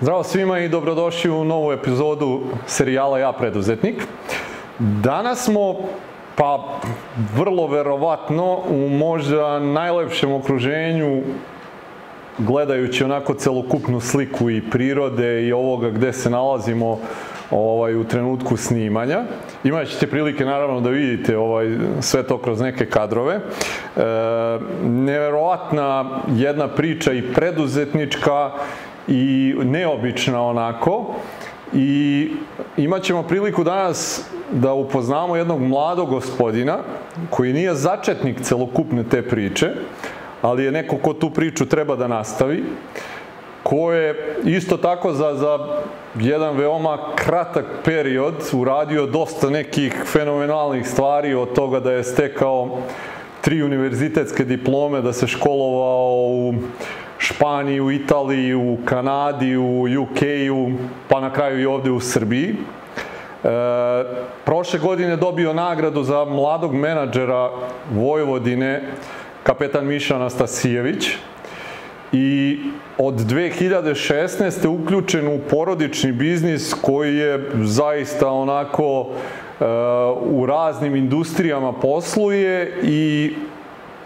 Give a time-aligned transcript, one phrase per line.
[0.00, 4.02] Zdravo svima i dobrodošli u novu epizodu serijala Ja preduzetnik.
[4.78, 5.74] Danas smo,
[6.34, 6.80] pa
[7.36, 11.22] vrlo verovatno, u možda najlepšem okruženju
[12.38, 16.98] gledajući onako celokupnu sliku i prirode i ovoga gde se nalazimo
[17.50, 19.22] ovaj, u trenutku snimanja.
[19.64, 23.34] Imat ćete prilike naravno da vidite ovaj, sve to kroz neke kadrove.
[23.34, 23.40] E,
[24.84, 28.50] neverovatna jedna priča i preduzetnička
[29.08, 31.14] i neobična onako.
[31.74, 32.28] I
[32.76, 36.78] imat ćemo priliku danas da upoznamo jednog mladog gospodina
[37.30, 39.70] koji nije začetnik celokupne te priče,
[40.42, 42.64] ali je neko ko tu priču treba da nastavi,
[43.62, 45.58] ko je isto tako za, za
[46.14, 52.78] jedan veoma kratak period uradio dosta nekih fenomenalnih stvari od toga da je stekao
[53.40, 56.54] tri univerzitetske diplome, da se školovao u
[57.18, 60.70] Španiji, u Italiji, u Kanadi, u UK-u,
[61.08, 62.54] pa na kraju i ovde u Srbiji.
[62.54, 63.48] E,
[64.44, 67.50] prošle godine dobio nagradu za mladog menadžera
[67.94, 68.82] Vojvodine,
[69.42, 71.08] kapetan Miša Anastasijević.
[72.12, 72.58] I
[72.98, 74.68] od 2016.
[74.68, 79.64] uključen u porodični biznis koji je zaista onako e,
[80.20, 83.32] u raznim industrijama posluje i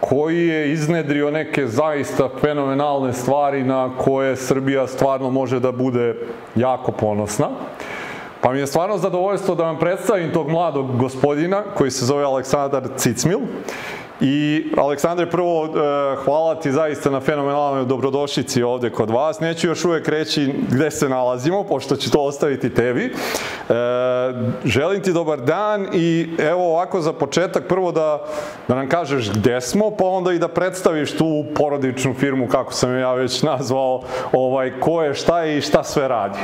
[0.01, 6.15] koji je iznedrio neke zaista fenomenalne stvari na koje Srbija stvarno može da bude
[6.55, 7.47] jako ponosna.
[8.41, 12.83] Pa mi je stvarno zadovoljstvo da vam predstavim tog mladog gospodina koji se zove Aleksandar
[12.97, 13.39] Cicmil
[14.21, 15.69] I, Aleksandre, prvo, e,
[16.25, 19.39] hvala ti zaista na fenomenalnoj dobrodošlici ovde kod vas.
[19.39, 23.05] Neću još uvek reći gde se nalazimo, pošto ću to ostaviti tebi.
[23.05, 23.13] E,
[24.65, 28.25] želim ti dobar dan i evo ovako za početak, prvo da,
[28.67, 32.99] da nam kažeš gde smo, pa onda i da predstaviš tu porodičnu firmu, kako sam
[32.99, 34.01] ja već nazvao,
[34.31, 36.39] ovaj, ko je, šta je i šta sve radi.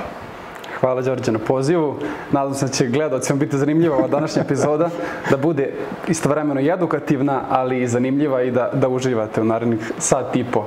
[0.79, 1.95] Hvala Đorđe na pozivu.
[2.31, 4.89] Nadam se da će gledalcima biti zanimljiva ova današnja epizoda,
[5.29, 5.73] da bude
[6.07, 10.65] istovremeno i edukativna, ali i zanimljiva i da, da uživate u narednih sat i po.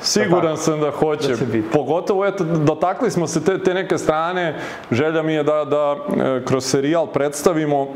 [0.00, 1.28] Siguran da sam da hoće.
[1.28, 4.58] Da Pogotovo, eto, dotakli smo se te, te neke strane.
[4.90, 7.88] Želja mi je da, da e, kroz serijal predstavimo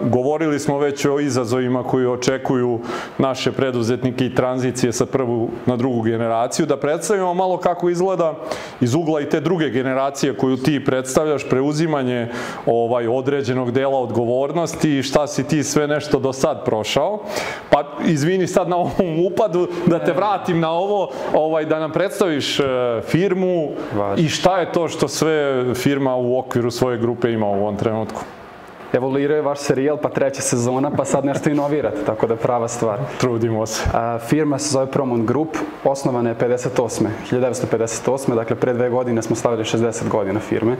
[0.00, 2.80] govorili smo već o izazovima koji očekuju
[3.18, 8.34] naše preduzetnike i tranzicije sa prvu na drugu generaciju, da predstavimo malo kako izgleda
[8.80, 12.28] iz ugla i te druge generacije koju ti predstavljaš, preuzimanje
[12.66, 17.18] ovaj određenog dela odgovornosti i šta si ti sve nešto do sad prošao.
[17.70, 22.60] Pa izvini sad na ovom upadu da te vratim na ovo, ovaj da nam predstaviš
[22.60, 22.64] e,
[23.06, 23.68] firmu
[24.16, 28.22] i šta je to što sve firma u okviru svoje grupe ima u ovom trenutku
[28.92, 32.98] evoluirao je vaš serijal, pa treća sezona, pa sad nešto inovirate, tako da prava stvar.
[33.18, 33.84] Trudimo se.
[33.92, 37.06] A, firma se zove Promon Group, osnovana je 58.
[37.30, 38.34] 1958.
[38.34, 40.76] Dakle, pre dve godine smo slavili 60 godina firme.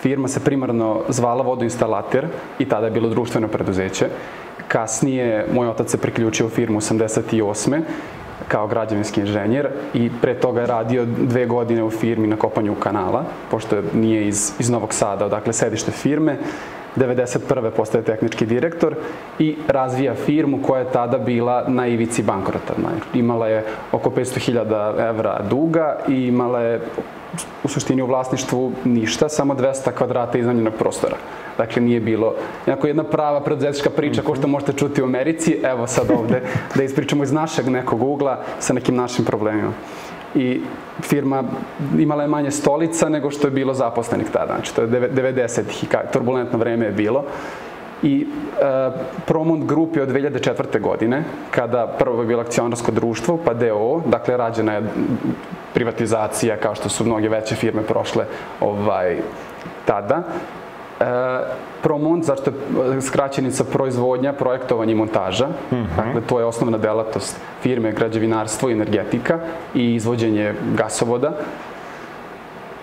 [0.00, 2.26] Firma se primarno zvala vodoinstalater
[2.58, 4.06] i tada je bilo društveno preduzeće.
[4.68, 7.80] Kasnije moj otac se priključio u firmu 88
[8.48, 13.24] kao građevinski inženjer i pre toga je radio dve godine u firmi na kopanju kanala,
[13.50, 16.38] pošto nije iz, iz Novog Sada, odakle sedište firme.
[16.96, 17.70] 91.
[17.70, 18.94] postaje tehnički direktor
[19.38, 22.74] i razvija firmu koja je tada bila na ivici bankrota.
[23.14, 26.80] Imala je oko 500.000 evra duga i imala je
[27.64, 31.16] u suštini u vlasništvu ništa, samo 200 kvadrata iznajmljenog prostora.
[31.58, 32.34] Dakle, nije bilo
[32.66, 36.42] jako jedna prava preduzetnička priča kao što možete čuti u Americi, evo sad ovde,
[36.76, 39.72] da ispričamo iz našeg nekog ugla sa nekim našim problemima
[40.34, 40.60] i
[41.00, 41.44] firma
[41.98, 44.54] imala je manje stolica nego što je bilo zaposlenih tada.
[44.54, 47.24] Znači, to je 90-ih i turbulentno vreme je bilo.
[48.02, 48.90] I e,
[49.26, 50.80] Promont Group je od 2004.
[50.80, 54.82] godine, kada prvo je bilo akcionarsko društvo, pa DO, dakle rađena je
[55.74, 58.24] privatizacija kao što su mnoge veće firme prošle
[58.60, 59.18] ovaj,
[59.84, 60.22] tada.
[61.02, 62.50] E, Promont, zašto
[62.94, 65.46] je skraćenica proizvodnja, projektovanje i montaža.
[65.46, 65.86] Mm -hmm.
[65.96, 69.38] Dakle, to je osnovna delatnost firme građevinarstvo i energetika
[69.74, 71.32] i izvođenje gasovoda.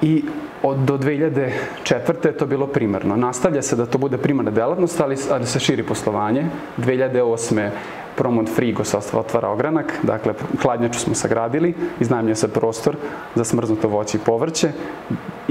[0.01, 0.23] I
[0.63, 2.25] od, do 2004.
[2.25, 3.15] je to bilo primarno.
[3.15, 6.45] Nastavlja se da to bude primarna delatnost, ali, ali se širi poslovanje.
[6.77, 7.69] 2008.
[8.15, 12.95] Promont Frigo se otvara ogranak, dakle hladnjaču smo sagradili, iznajmlja se prostor
[13.35, 14.71] za smrznuto voće i povrće,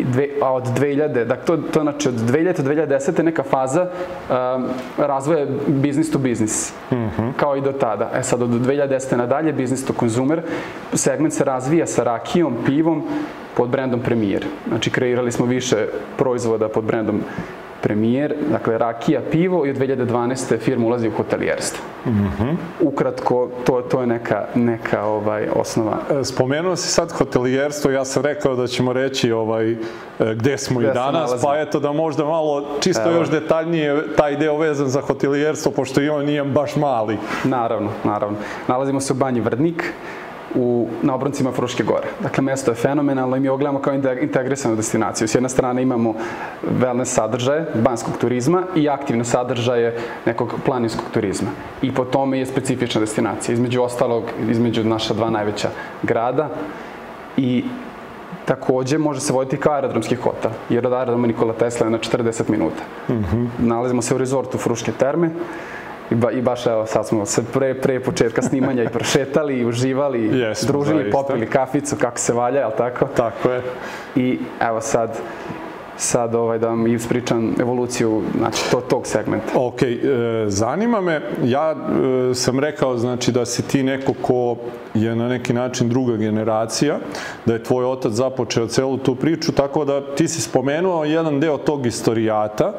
[0.05, 3.23] dve, a od 2000, dakle to, to znači od 2000 do 2010.
[3.23, 4.67] neka faza um,
[4.99, 7.33] razvoja business to business, mm -hmm.
[7.37, 8.11] kao i do tada.
[8.15, 9.17] E sad od 2010.
[9.17, 10.43] nadalje business to consumer,
[10.93, 13.03] segment se razvija sa rakijom, pivom,
[13.57, 14.47] pod brendom Premier.
[14.69, 15.87] Znači kreirali smo više
[16.17, 17.21] proizvoda pod brendom
[17.83, 20.59] premijer, dakle rakija, pivo i od 2012.
[20.59, 21.85] firma ulazi u hotelijerstvo.
[22.07, 22.57] Mm -hmm.
[22.81, 25.99] Ukratko, to, to je neka, neka ovaj, osnova.
[26.21, 29.77] E, spomenuo si sad hotelijerstvo, ja sam rekao da ćemo reći ovaj, e,
[30.35, 33.19] gde smo gde i danas, pa eto da možda malo čisto Evo.
[33.19, 37.19] još detaljnije taj deo vezan za hotelijerstvo, pošto i on nije baš mali.
[37.45, 38.39] Naravno, naravno.
[38.69, 39.93] Nalazimo se u banji Vrdnik,
[40.55, 42.07] u, na obroncima Fruške gore.
[42.23, 45.29] Dakle, mesto je fenomenalno i mi ovo gledamo kao integrisanu destinaciju.
[45.29, 46.15] S jedne strane imamo
[46.81, 49.97] wellness sadržaje, banskog turizma i aktivne sadržaje
[50.27, 51.51] nekog planinskog turizma.
[51.83, 53.53] I po tome je specifična destinacija.
[53.53, 55.69] Između ostalog, između naša dva najveća
[56.03, 56.49] grada
[57.37, 57.65] i
[58.45, 62.51] takođe može se voditi kao aerodromski hotel, jer od aerodroma Nikola Tesla je na 40
[62.51, 62.83] minuta.
[63.09, 63.49] Mm -hmm.
[63.59, 65.31] Nalazimo se u rezortu Fruške terme,
[66.11, 69.67] I, ba, I baš evo, sad smo se pre, pre početka snimanja i prošetali i
[69.67, 71.19] uživali, yes, družili, zaista.
[71.19, 73.09] popili kaficu, kako se valja, jel tako?
[73.17, 73.63] Tako je.
[74.17, 75.19] I evo sad,
[75.97, 79.53] sad ovaj, da vam ispričam evoluciju znači, to, tog segmenta.
[79.55, 79.99] Ok, e,
[80.47, 81.75] zanima me, ja
[82.31, 84.57] e, sam rekao znači, da si ti neko ko
[84.95, 86.99] je na neki način druga generacija,
[87.47, 91.59] da je tvoj otac započeo celu tu priču, tako da ti si spomenuo jedan deo
[91.59, 92.73] tog istorijata,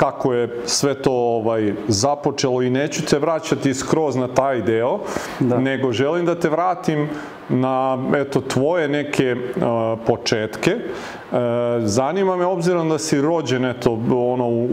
[0.00, 4.98] kako je sve to ovaj započelo i neću te vraćati skroz na taj deo,
[5.40, 5.58] da.
[5.58, 7.08] nego želim da te vratim
[7.50, 10.74] na eto tvoje neke uh, početke.
[10.74, 11.38] Uh,
[11.84, 14.66] zanima me obzirom da si rođen eto ono u,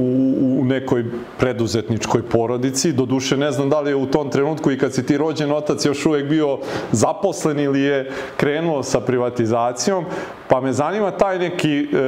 [0.59, 1.06] u nekoj
[1.39, 5.06] preduzetničkoj porodici, do duše ne znam da li je u tom trenutku i kad si
[5.06, 6.59] ti rođen otac još uvek bio
[6.91, 10.06] zaposlen ili je krenuo sa privatizacijom,
[10.47, 12.00] pa me zanima taj neki uh,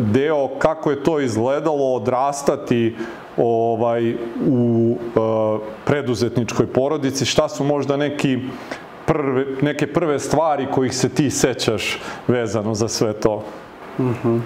[0.00, 2.96] deo kako je to izgledalo odrastati
[3.36, 4.14] ovaj
[4.46, 8.38] u uh, preduzetničkoj porodici, šta su možda neki
[9.06, 13.44] prve, neke prve stvari kojih se ti sećaš vezano za sve to?
[13.98, 14.40] Mm -hmm.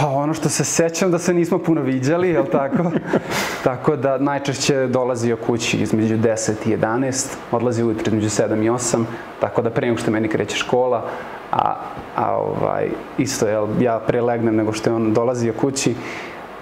[0.00, 2.90] Pa ono što se sećam da se nismo puno viđali, jel tako?
[3.64, 9.04] tako da najčešće dolazio kući između 10 i 11, odlazi ujutro između 7 i 8,
[9.40, 11.04] tako da pre nego što meni kreće škola,
[11.52, 11.74] a,
[12.16, 12.88] a ovaj,
[13.18, 15.94] isto, jel, ja pre legnem nego što je on dolazio kući.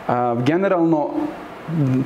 [0.08, 1.10] A, generalno,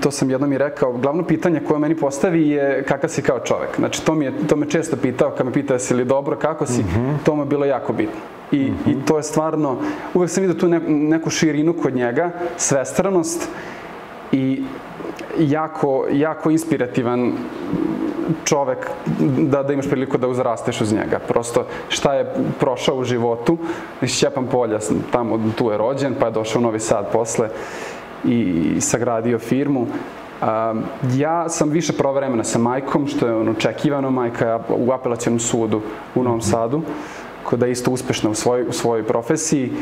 [0.00, 3.76] to sam jednom i rekao, glavno pitanje koje meni postavi je kakav si kao čovek.
[3.76, 6.66] Znači, to, mi je, to me često pitao, kad me pita jesi li dobro, kako
[6.66, 7.16] si, mm -hmm.
[7.24, 8.20] to mu je bilo jako bitno.
[8.52, 8.90] I, mm -hmm.
[8.92, 9.78] I to je stvarno,
[10.14, 13.48] uvek sam vidio tu ne, neku širinu kod njega, svestranost
[14.32, 14.62] i
[15.38, 17.32] jako, jako inspirativan
[18.44, 18.78] čovek
[19.38, 21.18] da, da imaš priliku da uzrasteš uz njega.
[21.28, 23.58] Prosto šta je prošao u životu,
[24.02, 24.78] iz Šćepan polja,
[25.12, 27.48] tamo tu je rođen, pa je došao u Novi Sad posle
[28.24, 29.80] i sagradio firmu.
[29.80, 30.82] Um,
[31.14, 35.82] ja sam više proveo vremena sa majkom, što je ono očekivano, majka u apelacijalnom sudu
[36.14, 36.50] u Novom mhm.
[36.50, 36.82] Sadu,
[37.44, 39.72] koja je isto uspešna u svojoj, u svojoj profesiji.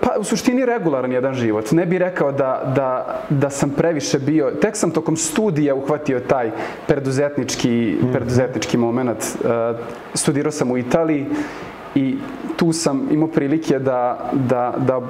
[0.00, 1.72] Pa u suštini regularan jedan život.
[1.72, 6.50] Ne bih rekao da, da, da sam previše bio, tek sam tokom studija uhvatio taj
[6.86, 8.12] preduzetnički, mm.
[8.12, 9.18] preduzetnički moment.
[9.18, 9.50] Uh,
[10.14, 11.26] studirao sam u Italiji
[11.94, 12.16] i
[12.56, 15.00] tu sam imao prilike da, da, da,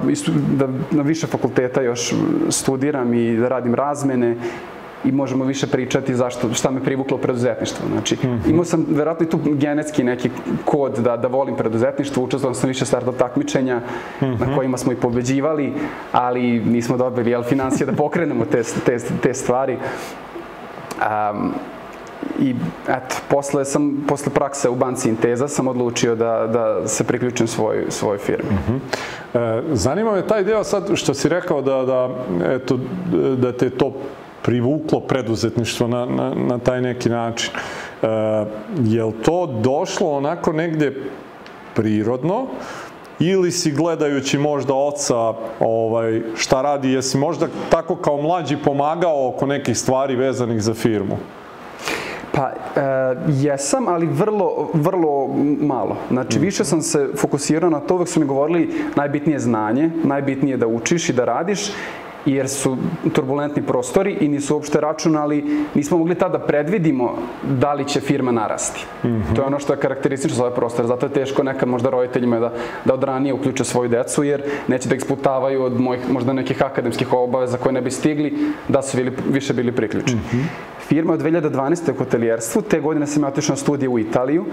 [0.57, 2.13] da na više fakulteta još
[2.49, 4.35] studiram i da radim razmene
[5.05, 7.87] i možemo više pričati zašto, šta me privuklo u preduzetništvo.
[7.91, 8.49] Znači, mm -hmm.
[8.49, 10.29] imao sam verovatno i tu genetski neki
[10.65, 14.39] kod da, da volim preduzetništvo, učestvovao sam više startup takmičenja mm -hmm.
[14.39, 14.55] na mhm.
[14.55, 15.73] kojima smo i pobeđivali,
[16.11, 19.77] ali nismo dobili jel, financije da pokrenemo te, te, te stvari.
[20.99, 21.53] Um,
[22.39, 22.55] I
[22.87, 27.85] eto, posle, sam, posle prakse u banci Inteza sam odlučio da, da se priključim svoj,
[27.89, 28.49] svoj firmi.
[28.49, 28.79] Uh mhm.
[29.33, 29.59] -huh.
[29.59, 32.09] e, zanima me taj deo sad što si rekao da, da,
[32.45, 32.79] eto,
[33.37, 33.93] da te to
[34.41, 37.51] privuklo preduzetništvo na, na, na taj neki način.
[38.01, 38.07] E,
[38.83, 40.93] je li to došlo onako negde
[41.75, 42.47] prirodno
[43.19, 49.45] ili si gledajući možda oca ovaj, šta radi, jesi možda tako kao mlađi pomagao oko
[49.45, 51.17] nekih stvari vezanih za firmu?
[52.39, 55.27] Pa, e, jesam, ali vrlo, vrlo
[55.61, 55.97] malo.
[56.11, 56.41] Znači, mm.
[56.41, 61.09] više sam se fokusirao na to, uvek su mi govorili najbitnije znanje, najbitnije da učiš
[61.09, 61.71] i da radiš
[62.25, 62.77] jer su
[63.13, 68.31] turbulentni prostori i nisu uopšte računali, nismo mogli tada da predvidimo da li će firma
[68.31, 68.85] narasti.
[69.03, 69.35] Mm -hmm.
[69.35, 72.39] To je ono što je karakteristično za ovaj prostor, zato je teško nekad možda roditeljima
[72.39, 72.53] da,
[72.85, 77.13] da od ranije uključe svoju decu, jer neće da eksputavaju od mojih možda nekih akademskih
[77.13, 80.21] obaveza koje ne bi stigli, da su bili, više bili priključeni.
[80.21, 80.78] Mm -hmm.
[80.89, 81.91] Firma od 2012.
[81.91, 84.45] u hotelijerstvu, te godine sam ja otišao na studije u Italiju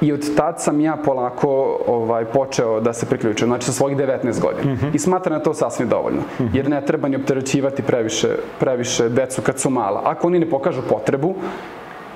[0.00, 4.40] i od tad sam ja polako ovaj, počeo da se priključujem, znači sa svojih 19
[4.40, 4.72] godina.
[4.72, 4.94] Mm -hmm.
[4.94, 6.56] I smatram da je to sasvim dovoljno, mm -hmm.
[6.56, 8.28] jer ne treba ni opterećivati previše,
[8.60, 10.02] previše decu kad su mala.
[10.04, 11.34] Ako oni ne pokažu potrebu,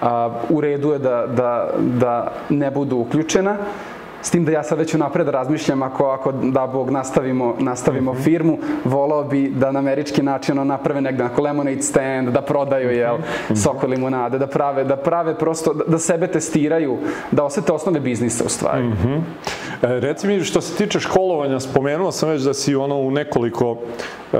[0.01, 3.57] a, u redu je da, da, da ne budu uključena,
[4.23, 8.23] S tim da ja sad već unapred razmišljam ako, ako da Bog nastavimo, nastavimo Mhm.
[8.23, 12.91] firmu, volao bi da na američki način ono naprave negde ako lemonade stand, da prodaju
[12.91, 13.55] jel, Mhm.
[13.55, 16.99] sok od limunade, da prave, da prave prosto, da, da sebe testiraju,
[17.31, 18.85] da osete osnove biznisa u stvari.
[18.85, 19.13] Mhm.
[19.13, 19.21] E,
[19.83, 23.77] reci mi, što se tiče školovanja, spomenuo sam već da si ono u nekoliko
[24.33, 24.37] e,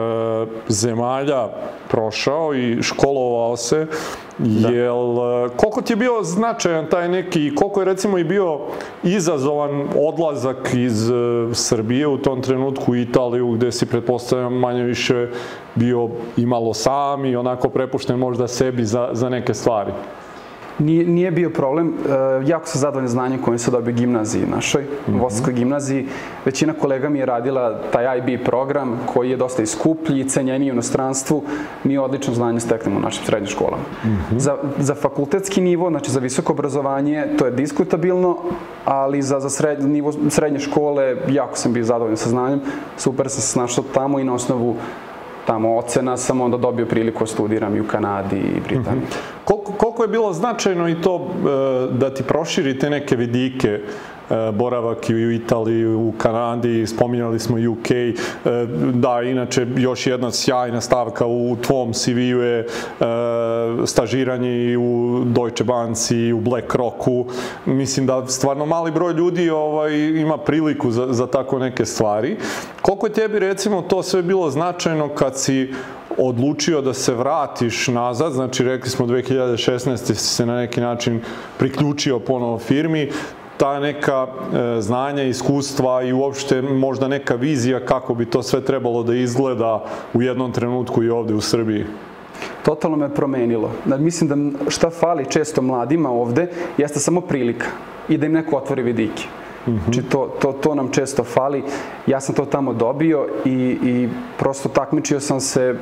[0.69, 1.49] zemalja
[1.89, 3.87] prošao i školovao se.
[4.39, 8.59] Jel, e, koliko ti je bio značajan taj neki, koliko je recimo i bio
[9.03, 11.15] izazovan odlazak iz e,
[11.53, 15.29] Srbije u tom trenutku u Italiju, gde si pretpostavljam manje više
[15.75, 19.93] bio i malo sam i onako prepušten možda sebi za, za neke stvari?
[20.81, 21.93] Nije, nije bio problem, e,
[22.47, 25.19] jako sam zadovoljan znanjem koje sam dobio gimnaziji našoj, Mhm.
[25.19, 26.07] u Voskoj gimnaziji.
[26.45, 30.71] Većina kolega mi je radila taj IB program koji je dosta i skuplji i cenjeniji
[30.71, 31.43] u inostranstvu.
[31.85, 33.83] Mi odlično znanje steknemo u našim srednjim školama.
[34.05, 34.39] Mhm.
[34.39, 38.37] Za, za fakultetski nivo, znači za visoko obrazovanje, to je diskutabilno,
[38.85, 42.61] ali za, za sred, nivo srednje škole jako sam bio zadovoljan sa znanjem.
[42.97, 44.77] Super sam se snašao tamo i na osnovu
[45.47, 49.07] tamo ocena sam onda dobio priliku da studiram i u Kanadi i Britaniji.
[49.45, 53.81] Koliko, koliko je bilo značajno i to e, da ti proširite neke vidike e,
[54.53, 57.91] boravak i u Italiji, u Kanadi, spominjali smo UK.
[57.91, 58.13] E,
[58.95, 62.67] Da, inače, još jedna sjajna stavka u tvom CV-u je
[63.87, 67.27] stažiranje i u Deutsche Banci, i u BlackRocku.
[67.67, 72.37] Mislim da stvarno mali broj ljudi ovaj, ima priliku za, za tako neke stvari.
[72.83, 75.73] Koliko je tebi recimo to sve bilo značajno kad si
[76.21, 79.97] odlučio da se vratiš nazad, znači rekli smo 2016.
[79.97, 81.21] si se na neki način
[81.59, 83.11] priključio ponovo firmi,
[83.57, 89.03] ta neka e, znanja, iskustva i uopšte možda neka vizija kako bi to sve trebalo
[89.03, 89.85] da izgleda
[90.15, 91.85] u jednom trenutku i ovde u Srbiji.
[92.65, 93.71] Totalno me promenilo.
[93.99, 97.67] Mislim da šta fali često mladima ovde jeste samo prilika
[98.09, 99.25] i da im neko otvori vidike.
[99.85, 101.65] Znači to, to, to nam često fali.
[102.07, 104.09] Ja sam to tamo dobio i, i
[104.39, 105.75] prosto takmičio sam se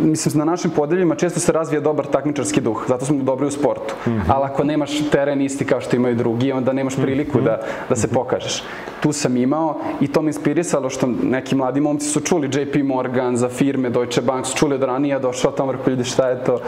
[0.00, 3.94] mislim, na našim podeljima često se razvija dobar takmičarski duh, zato smo dobri u sportu.
[4.28, 8.08] Ali ako nemaš teren isti kao što imaju drugi, onda nemaš priliku da, da se
[8.08, 8.62] pokažeš.
[9.00, 13.36] Tu sam imao i to me inspirisalo što neki mladi momci su čuli JP Morgan
[13.36, 16.58] za firme, Deutsche Bank, su čuli od ranije, došao tamo, rekao ljudi šta je to,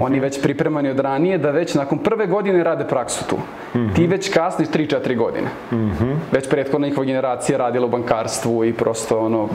[0.00, 3.36] oni već pripremani od ranije da već nakon prve godine rade praksu tu.
[3.94, 5.48] Ti već kasniš 3-4 godine.
[6.32, 9.48] Već prethodna njihova generacija radila u bankarstvu i prosto ono,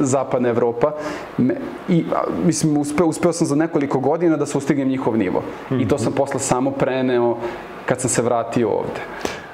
[0.00, 0.92] zapadna Evropa.
[1.38, 1.56] Me-
[1.88, 5.42] I, a, mislim, uspeo, uspeo sam za nekoliko godina da sustignem njihov nivo.
[5.70, 7.36] I to sam posle samo preneo
[7.86, 9.00] kad sam se vratio ovde.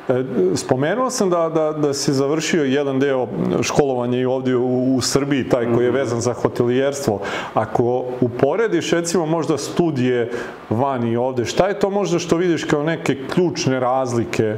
[0.09, 0.25] E,
[0.55, 3.27] Spomenuo sam da, da, da si završio jedan deo
[3.63, 7.21] školovanja i ovdje u, u Srbiji, taj koji je vezan za hotelijerstvo.
[7.55, 10.31] Ako uporediš recimo možda studije
[10.71, 14.57] vani i ovde, šta je to možda što vidiš kao neke ključne razlike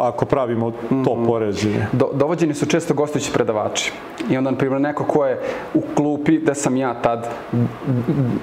[0.00, 0.70] ako pravimo
[1.04, 1.86] to poređenje?
[1.92, 3.92] Do, dovođeni su često gostujući predavači.
[4.30, 5.40] I onda, na primjer, neko ko je
[5.74, 7.28] u klupi gde sam ja tad,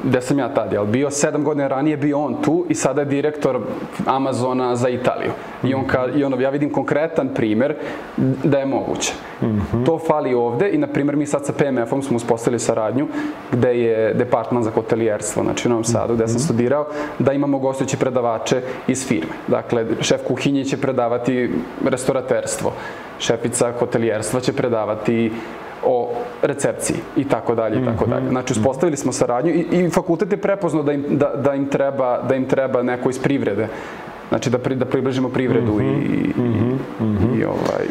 [0.03, 3.05] gde sam ja tad, jel, bio sedam godina ranije, bio on tu i sada je
[3.05, 3.59] direktor
[4.05, 5.31] Amazona za Italiju.
[5.63, 7.75] I on, ka, i ono, ja vidim konkretan primer
[8.43, 9.13] da je moguće.
[9.85, 13.07] To fali ovde i, na primjer, mi sad sa PMF-om smo uspostavili saradnju
[13.51, 16.87] gde je departman za hotelijerstvo, znači u Novom Sadu, gde sam studirao,
[17.19, 19.31] da imamo gostujući predavače iz firme.
[19.47, 21.49] Dakle, šef kuhinje će predavati
[21.85, 22.73] restauraterstvo,
[23.19, 25.31] šefica hotelijerstva će predavati
[25.85, 26.09] o
[26.41, 28.29] recepciji i tako dalje i tako dalje.
[28.29, 32.21] Znači uspostavili smo saradnju i, i fakultet je prepoznao da im, da, da im treba
[32.21, 33.67] da im treba neko iz privrede.
[34.29, 37.85] Znači da pri, da približimo privredu i, i, i ovaj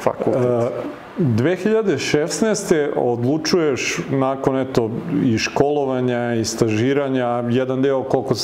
[0.00, 0.72] fakultet.
[1.18, 2.88] 2016.
[2.96, 4.90] odlučuješ nakon eto
[5.24, 8.34] i školovanja i stažiranja, jedan deo koliko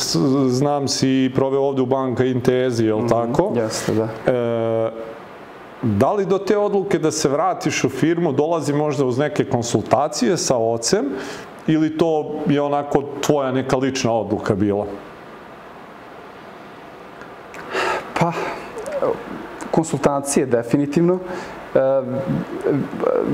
[0.48, 3.52] znam si proveo ovde u banka Intezi, je li tako?
[3.56, 4.08] Jeste, da.
[4.32, 4.90] E,
[5.82, 10.36] da li do te odluke da se vratiš u firmu dolazi možda uz neke konsultacije
[10.36, 11.04] sa ocem
[11.66, 14.86] ili to je onako tvoja neka lična odluka bila?
[18.20, 18.32] Pa,
[19.70, 21.18] konsultacije definitivno.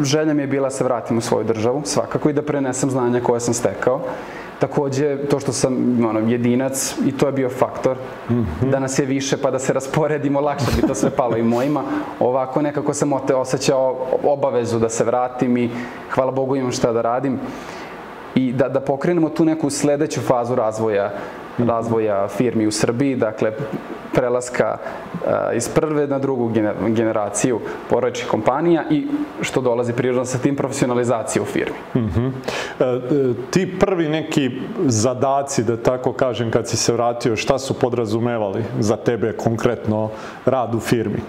[0.03, 3.21] Želja mi je bila da se vratim u svoju državu, svakako, i da prenesem znanja
[3.21, 4.01] koje sam stekao.
[4.59, 7.97] Takođe, to što sam ono, jedinac, i to je bio faktor,
[8.61, 11.83] da nas je više pa da se rasporedimo, lakše bi to sve palo i mojima.
[12.21, 15.71] Ovako nekako sam ote, osjećao obavezu da se vratim i
[16.11, 17.39] hvala Bogu imam šta da radim
[18.35, 21.13] i da, da pokrenemo tu neku sledeću fazu razvoja
[21.59, 23.53] razvoja firmi u Srbiji, dakle
[24.15, 24.79] prelaska
[25.55, 26.53] iz prve na drugu
[26.87, 27.61] generaciju
[27.91, 29.07] porodičnih kompanija i
[29.41, 31.77] što dolazi prirodno sa tim profesionalizacije u firmi.
[31.95, 32.31] Uh -huh.
[32.81, 34.51] e, ti prvi neki
[34.87, 40.11] zadaci, da tako kažem, kad si se vratio, šta su podrazumevali za tebe konkretno
[40.45, 41.21] rad u firmi?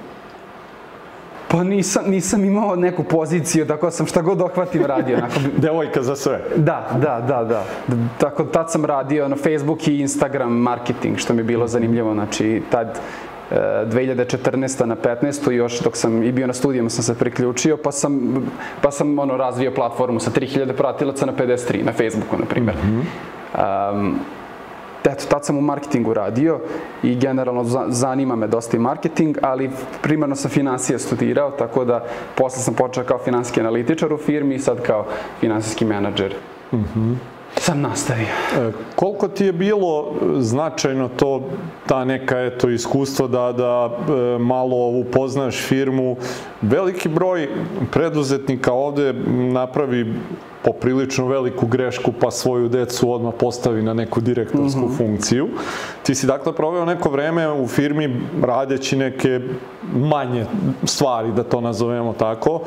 [1.48, 5.18] Pa nisam, nisam imao neku poziciju, tako sam šta god ohvatim radio.
[5.18, 5.34] Onako...
[5.58, 6.42] Devojka za sve.
[6.56, 7.64] Da, da, da, da.
[8.18, 12.14] Tako, tad sam radio na Facebook i Instagram marketing, što mi je bilo zanimljivo.
[12.14, 13.00] Znači, tad
[13.52, 14.86] 2014.
[14.86, 15.52] na 15.
[15.52, 18.36] još dok sam i bio na studijama sam se priključio, pa sam,
[18.82, 22.76] pa sam ono, razvio platformu sa 3000 pratilaca na 53, na Facebooku, na primjer.
[22.76, 23.92] Mm -hmm.
[23.94, 24.20] um,
[25.06, 26.60] eto, tad sam u marketingu radio
[27.04, 29.70] i generalno zanima me dosta i marketing, ali
[30.02, 34.60] primarno sam finansije studirao, tako da posle sam počeo kao finansijski analitičar u firmi i
[34.60, 35.06] sad kao
[35.40, 36.36] finansijski menadžer.
[36.72, 38.26] Mm -hmm sam nastavio.
[38.26, 41.42] E, koliko ti je bilo značajno to,
[41.88, 46.16] ta neka eto iskustvo da, da e, malo upoznaš firmu?
[46.62, 47.50] Veliki broj
[47.92, 49.14] preduzetnika ovde
[49.54, 50.14] napravi
[50.64, 54.98] poprilično veliku grešku pa svoju decu odmah postavi na neku direktorsku mm -hmm.
[54.98, 55.48] funkciju.
[56.04, 59.40] Ti si dakle proveo neko vreme u firmi radeći neke
[59.96, 60.46] manje
[60.84, 62.62] stvari, da to nazovemo tako.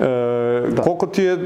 [0.00, 0.04] E,
[0.76, 0.82] da.
[0.82, 1.38] Koliko ti je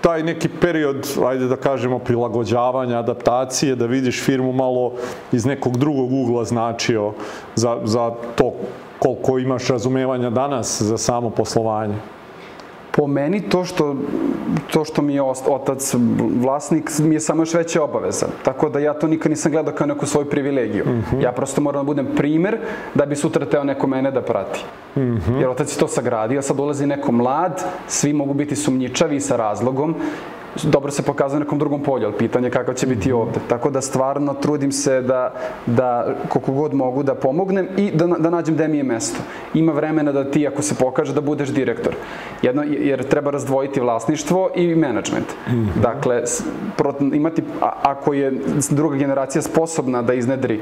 [0.00, 4.92] taj neki period, ajde da kažemo, prilagođavanja, adaptacije, da vidiš firmu malo
[5.32, 7.12] iz nekog drugog ugla značio
[7.54, 8.52] za, za to
[8.98, 11.94] koliko imaš razumevanja danas za samo poslovanje?
[12.92, 13.96] Po meni to što,
[14.72, 15.94] to što mi je otac
[16.40, 18.26] vlasnik mi je samo još veća obaveza.
[18.42, 20.84] Tako da ja to nikad nisam gledao kao neku svoju privilegiju.
[20.86, 21.22] Mm -hmm.
[21.22, 22.58] Ja prosto moram da budem primer
[22.94, 24.64] da bi sutra teo neko mene da prati.
[24.96, 25.40] Mm -hmm.
[25.40, 29.94] Jer otac je to sagradio, sad ulazi neko mlad, svi mogu biti sumnjičavi sa razlogom
[30.62, 33.40] dobro se pokazuje na nekom drugom polju, ali pitanje kakav će biti ovde.
[33.48, 35.34] Tako da stvarno trudim se da,
[35.66, 39.20] da koliko god mogu da pomognem i da, da nađem gde mi je mesto.
[39.54, 41.94] Ima vremena da ti, ako se pokaže, da budeš direktor.
[42.42, 45.26] Jedno, jer treba razdvojiti vlasništvo i menadžment.
[45.48, 45.80] Mm -hmm.
[45.82, 46.22] Dakle,
[47.12, 47.42] imati,
[47.82, 48.32] ako je
[48.70, 50.60] druga generacija sposobna da iznedri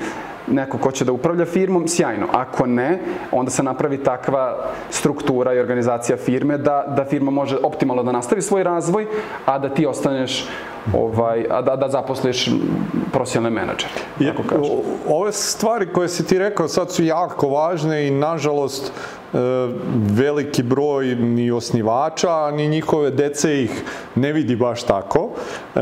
[0.51, 2.27] neko ko će da upravlja firmom, sjajno.
[2.33, 3.01] Ako ne,
[3.33, 4.57] onda se napravi takva
[4.91, 9.07] struktura i organizacija firme da, da firma može optimalno da nastavi svoj razvoj,
[9.47, 10.45] a da ti ostaneš
[10.95, 12.49] ovaj, a da, da zaposliš
[13.13, 13.93] profesionalne menadžere.
[14.19, 14.35] Je,
[15.09, 19.39] ove stvari koje si ti rekao sad su jako važne i nažalost e,
[19.93, 23.83] veliki broj ni osnivača, ni njihove dece ih
[24.15, 25.31] ne vidi baš tako.
[25.75, 25.81] E,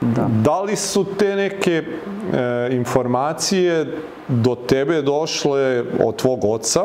[0.00, 0.28] da.
[0.44, 3.86] da li su te neke e, informacije
[4.28, 6.84] do tebe došle od tvog oca?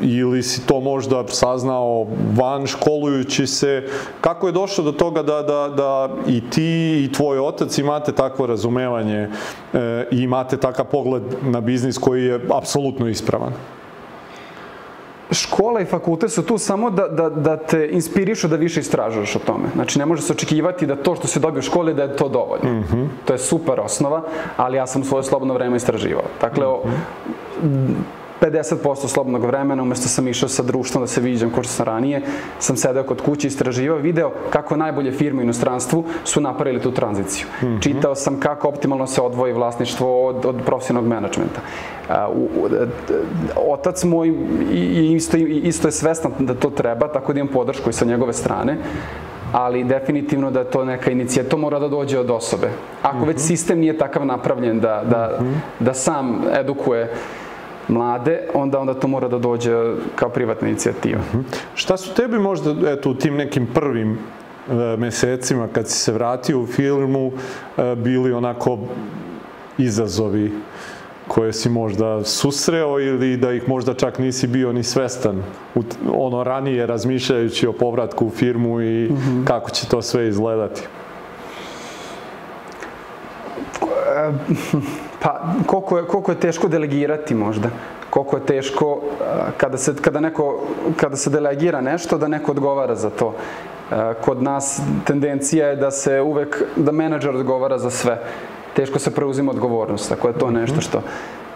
[0.00, 3.88] Ili si to možda saznao van školujući se,
[4.20, 8.46] kako je došlo do toga da, da, da i ti i tvoj otac imate takvo
[8.46, 9.28] razumevanje
[9.72, 13.52] e, i imate takav pogled na biznis koji je apsolutno ispravan?
[15.30, 19.38] škola i fakultet su tu samo da, da, da te inspirišu da više istražuješ o
[19.38, 19.68] tome.
[19.74, 22.28] Znači, ne može se očekivati da to što se dobio u školi da je to
[22.28, 22.70] dovoljno.
[22.70, 23.06] Mm -hmm.
[23.24, 24.22] To je super osnova,
[24.56, 26.24] ali ja sam svoje slobodno vreme istraživao.
[26.40, 26.90] Dakle, mm
[27.62, 27.94] -hmm.
[28.44, 32.22] 50% slobodnog vremena, umesto sam išao sa društvom da se viđam, ko što sam ranije,
[32.58, 37.46] sam sedeo kod kuće, istraživao, video kako najbolje firme u inostranstvu su napravili tu tranziciju.
[37.62, 37.82] Mm -hmm.
[37.82, 41.60] Čitao sam kako optimalno se odvoji vlasništvo od, od profesionalnog menadžmenta.
[42.08, 42.14] Uh,
[43.56, 44.34] otac moj
[45.14, 48.76] isto, isto je svestan da to treba, tako da imam podršku i sa njegove strane
[49.52, 52.70] ali definitivno da to neka inicijativa, to mora da dođe od osobe.
[53.02, 53.26] Ako mm -hmm.
[53.26, 53.46] već mhm.
[53.46, 55.84] sistem nije takav napravljen da, da, mm -hmm.
[55.84, 57.12] da sam edukuje
[57.88, 61.20] mlade, onda onda to mora da dođe kao privatna inicijativa.
[61.20, 61.38] Uh mhm.
[61.38, 61.56] -huh.
[61.74, 66.60] Šta su tebi možda eto, u tim nekim prvim e, mesecima kad si se vratio
[66.60, 68.78] u filmu e, bili onako
[69.78, 70.52] izazovi
[71.28, 75.42] koje si možda susreo ili da ih možda čak nisi bio ni svestan
[75.74, 79.16] u, ono ranije razmišljajući o povratku u firmu i mhm.
[79.16, 79.44] -huh.
[79.44, 80.82] kako će to sve izgledati?
[85.24, 87.68] Pa, koliko je, koliko je teško delegirati možda?
[88.10, 89.00] Koliko je teško
[89.56, 90.60] kada se, kada neko,
[90.96, 93.34] kada se delegira nešto, da neko odgovara za to.
[94.20, 98.18] Kod nas tendencija je da se uvek, da menadžer odgovara za sve.
[98.76, 101.02] Teško se preuzima odgovornost, tako je to nešto što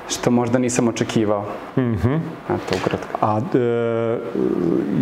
[0.09, 1.45] što možda nisam očekivao.
[1.77, 2.21] Mm -hmm.
[2.45, 3.19] Eto, ukratko.
[3.21, 3.59] A e,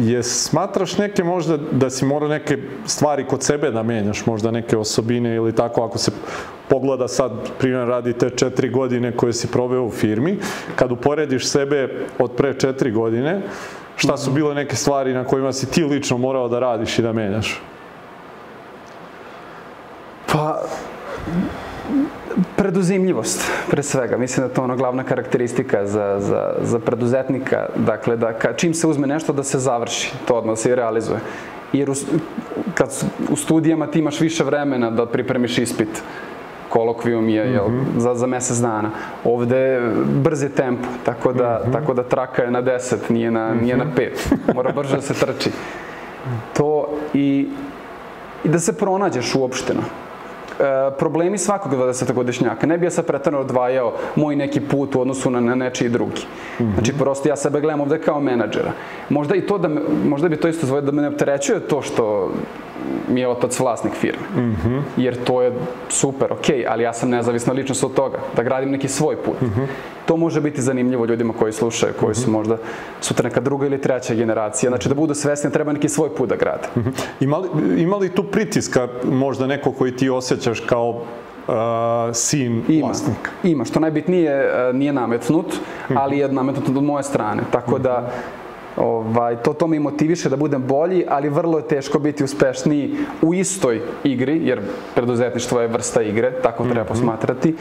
[0.00, 4.76] je smatraš neke možda da si mora neke stvari kod sebe da menjaš, možda neke
[4.76, 6.10] osobine ili tako, ako se
[6.68, 10.38] pogleda sad, primjer, radi te četiri godine koje si proveo u firmi,
[10.76, 13.40] kad uporediš sebe od pre četiri godine,
[13.96, 17.12] šta su bile neke stvari na kojima si ti lično morao da radiš i da
[17.12, 17.62] menjaš?
[20.32, 20.62] Pa,
[22.56, 24.16] Preduzimljivost, pre svega.
[24.16, 27.66] Mislim da je to ono glavna karakteristika za, za, za preduzetnika.
[27.76, 31.18] Dakle, da ka, čim se uzme nešto da se završi, to odmah se i realizuje.
[31.72, 31.94] Jer u,
[32.74, 35.88] kad su- u studijama ti imaš više vremena da pripremiš ispit
[36.68, 37.64] kolokvijum je jel,
[37.96, 38.90] za, za mesec dana.
[39.24, 39.80] Ovde je
[40.14, 44.54] brzi tempo, tako da, tako da traka je na 10, nije na, nije na 5.
[44.54, 45.50] Mora brže da se trči.
[46.52, 47.48] To i,
[48.44, 49.80] i da se pronađeš uopšteno.
[50.60, 52.66] E, problemi svakog 20-godišnjaka.
[52.66, 56.22] Ne bi ja sad pretarno odvajao moj neki put u odnosu na, na nečiji drugi.
[56.74, 58.72] Znači, prosto ja sebe gledam ovde kao menadžera.
[59.08, 61.82] Možda i to da me, možda bi to isto zvoj da me ne opterećuje to
[61.82, 62.30] što
[63.08, 64.22] mi je otac vlasnik firme.
[64.96, 65.52] Jer to je
[65.88, 69.36] super, ok, ali ja sam nezavisna ličnost od toga, da gradim neki svoj put.
[70.06, 72.56] To može biti zanimljivo ljudima koji slušaju, koji su možda
[73.00, 74.70] sutra neka druga ili treća generacija.
[74.70, 76.68] Znači da budu svesni da treba neki svoj put da grade.
[77.20, 77.48] Ima li,
[77.82, 81.54] ima li tu pritiska možda neko koji ti osjećaš kao uh,
[82.12, 83.30] sin Ima, vlasnika?
[83.42, 83.64] ima.
[83.64, 85.46] Što najbitnije nije nametnut,
[85.94, 87.42] ali je nametnut od moje strane.
[87.50, 88.10] Tako da
[88.76, 93.34] ovaj, to, to me motiviše da budem bolji, ali vrlo je teško biti uspešniji u
[93.34, 94.60] istoj igri, jer
[94.94, 97.54] preduzetništvo je vrsta igre, tako treba posmatrati,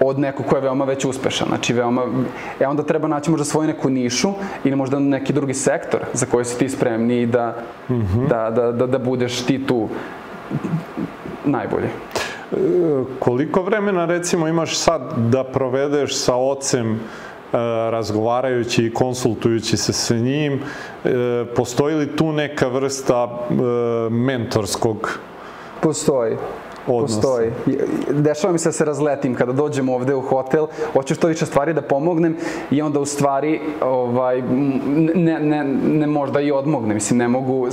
[0.00, 1.48] od nekog ko je veoma već uspešan.
[1.48, 2.06] Znači, veoma,
[2.60, 4.32] e onda treba naći možda svoju neku nišu
[4.64, 7.56] ili možda neki drugi sektor za koji si ti spremni da,
[8.28, 9.88] da, da, da, da budeš ti tu
[11.44, 11.88] najbolji.
[13.18, 16.98] Koliko vremena recimo imaš sad da provedeš sa ocem e,
[17.90, 20.60] razgovarajući i konsultujući se sa njim,
[21.04, 21.10] e,
[21.56, 23.54] postoji li tu neka vrsta e,
[24.10, 25.18] mentorskog
[25.80, 26.36] Postoji.
[26.90, 27.14] Odnosa.
[27.14, 27.50] Postoji.
[28.10, 31.74] Dešava mi se da se razletim kada dođem ovde u hotel, hoću što više stvari
[31.74, 32.36] da pomognem
[32.70, 34.42] i onda u stvari ovaj,
[35.14, 36.94] ne, ne, ne možda i odmognem.
[36.94, 37.68] Mislim, ne mogu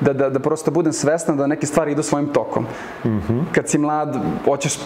[0.00, 2.66] da, da, da prosto budem svestan da neke stvari idu svojim tokom.
[3.52, 4.78] Kad si mlad, hoćeš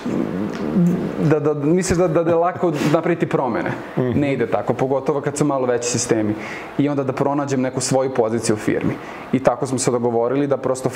[1.31, 3.70] da, da, misliš da, da, da je lako napraviti promene.
[3.96, 6.35] Ne ide tako, pogotovo kad su malo veći sistemi.
[6.78, 8.94] I onda da pronađem neku svoju poziciju u firmi.
[9.33, 10.90] I tako smo se dogovorili da prosto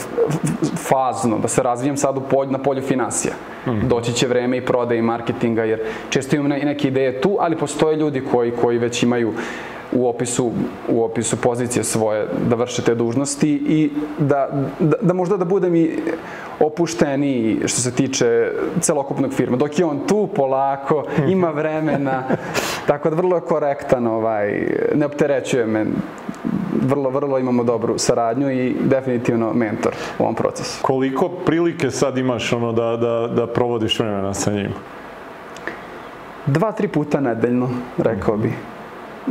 [0.77, 3.35] fazno, da se razvijem sad u polj, na polju finansija.
[3.83, 7.57] Doći će vreme i prodaje i marketinga, jer često imam ne, neke ideje tu, ali
[7.57, 9.33] postoje ljudi koji, koji već imaju
[9.93, 10.51] u opisu,
[10.89, 14.49] u opisu pozicije svoje da vrše te dužnosti i da,
[14.79, 15.91] da, da možda da budem i
[16.61, 19.57] opušteniji što se tiče celokupnog firme.
[19.57, 22.23] Dok je on tu polako, ima vremena,
[22.89, 25.87] tako da vrlo je korektan, ovaj, ne opterećuje me.
[26.83, 30.83] Vrlo, vrlo imamo dobru saradnju i definitivno mentor u ovom procesu.
[30.83, 34.73] Koliko prilike sad imaš ono da, da, da provodiš vremena sa njim?
[36.47, 37.69] Dva, tri puta nedeljno,
[37.99, 38.53] rekao bi.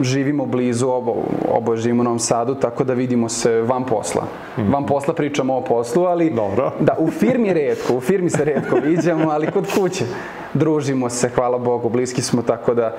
[0.02, 1.16] Živimo blizu, obo,
[1.50, 4.24] oboje živimo u Novom Sadu, tako da vidimo se van posla.
[4.58, 6.72] Van posla pričamo o poslu, ali Dobro.
[6.80, 10.06] da, u firmi redko, u firmi se redko viđamo, ali kod kuće
[10.54, 12.96] družimo se, hvala Bogu, bliski smo, tako da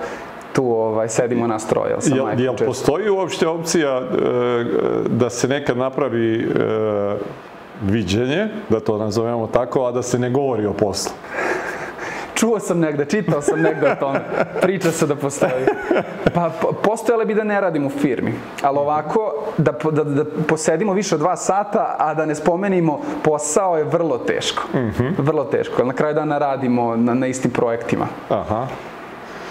[0.53, 1.91] tu ovaj, sedimo nas troje.
[1.91, 2.65] jel, Sa Jel, jel često.
[2.67, 4.03] postoji uopšte opcija e,
[5.09, 6.47] da se nekad napravi e,
[7.83, 11.13] viđenje, da to nazovemo tako, a da se ne govori o poslu?
[12.35, 14.21] Čuo sam negde, čitao sam negde o tome.
[14.61, 15.53] Priča se da postoji.
[16.35, 18.33] Pa po- postojale bi da ne radim u firmi.
[18.63, 23.79] Ali ovako, da, da, da posedimo više od dva sata, a da ne spomenimo posao
[23.79, 24.63] je vrlo teško.
[25.19, 25.85] Vrlo teško.
[25.85, 28.07] Na kraju dana radimo na, na istim projektima.
[28.29, 28.67] Aha.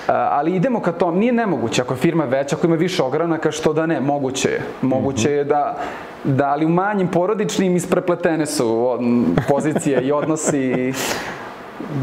[0.07, 3.51] A, ali idemo ka tom, nije nemoguće, ako je firma veća, ako ima više ogranaka,
[3.51, 4.61] što da ne, moguće je.
[4.81, 5.77] Moguće je da,
[6.23, 9.01] da ali u manjim porodičnim isprepletene su od-
[9.47, 10.59] pozicije i odnosi.
[10.59, 10.93] i-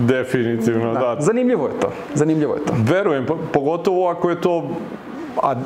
[0.01, 1.17] Definitivno, da.
[1.19, 2.73] Zanimljivo je to, zanimljivo je to.
[2.85, 4.71] Verujem, po- pogotovo ako je to
[5.43, 5.57] a e,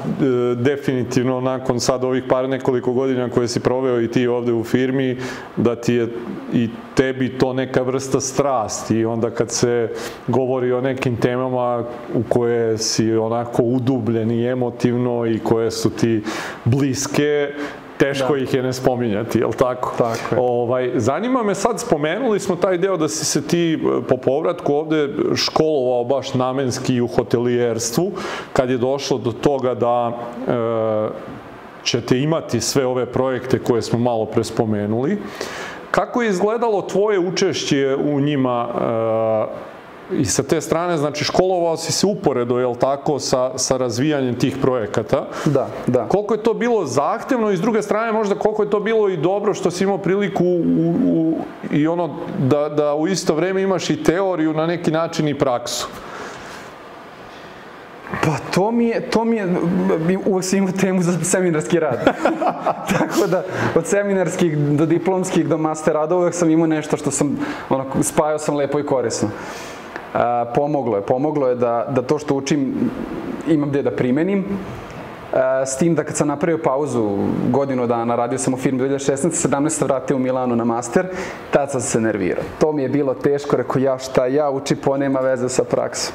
[0.55, 5.17] definitivno nakon sad ovih par nekoliko godina koje si proveo i ti ovde u firmi,
[5.57, 6.09] da ti je
[6.53, 8.97] i tebi to neka vrsta strasti.
[8.97, 9.89] I onda kad se
[10.29, 16.23] govori o nekim temama u koje si onako udubljen i emotivno i koje su ti
[16.65, 17.49] bliske,
[18.03, 18.39] teško Da.
[18.39, 19.95] ih je ne spominjati, jel tako?
[19.99, 20.41] Tako je.
[20.41, 24.75] Ovaj, zanima me sad, spomenuli smo taj deo da si se ti e, po povratku
[24.75, 28.13] ovde školovao baš namenski u hotelijerstvu,
[28.53, 30.53] kad je došlo do toga da e,
[31.85, 35.19] ćete imati sve ove projekte koje smo malo pre spomenuli.
[35.91, 39.72] Kako je izgledalo tvoje učešće u njima e,
[40.19, 44.57] i sa te strane, znači školovao si se uporedo, jel tako, sa, sa razvijanjem tih
[44.63, 45.27] projekata.
[45.45, 46.09] Da, da.
[46.09, 49.17] Koliko je to bilo zahtevno i s druge strane možda koliko je to bilo i
[49.17, 51.35] dobro što si imao priliku u, u,
[51.71, 55.89] i ono da, da u isto vreme imaš i teoriju na neki način i praksu.
[58.21, 59.57] Pa to mi je, to mi je,
[60.27, 62.05] uvek sam imao temu za seminarski rad.
[62.99, 63.45] Tako da,
[63.75, 68.39] od seminarskih do diplomskih do master rada uvek sam imao nešto što sam, onako, spajao
[68.39, 69.29] sam lepo i korisno.
[70.15, 72.91] A, pomoglo je, pomoglo je da, da to što učim
[73.49, 74.45] imam gde da primenim.
[75.33, 77.17] A, s tim da kad sam napravio pauzu
[77.51, 79.49] godinu dana, radio sam u firmi 2016.
[79.49, 79.85] 17.
[79.85, 81.07] vratio u Milanu na master,
[81.51, 82.45] tad sam se nervirao.
[82.59, 86.15] To mi je bilo teško, rekao ja šta ja učim, po nema veze sa praksom.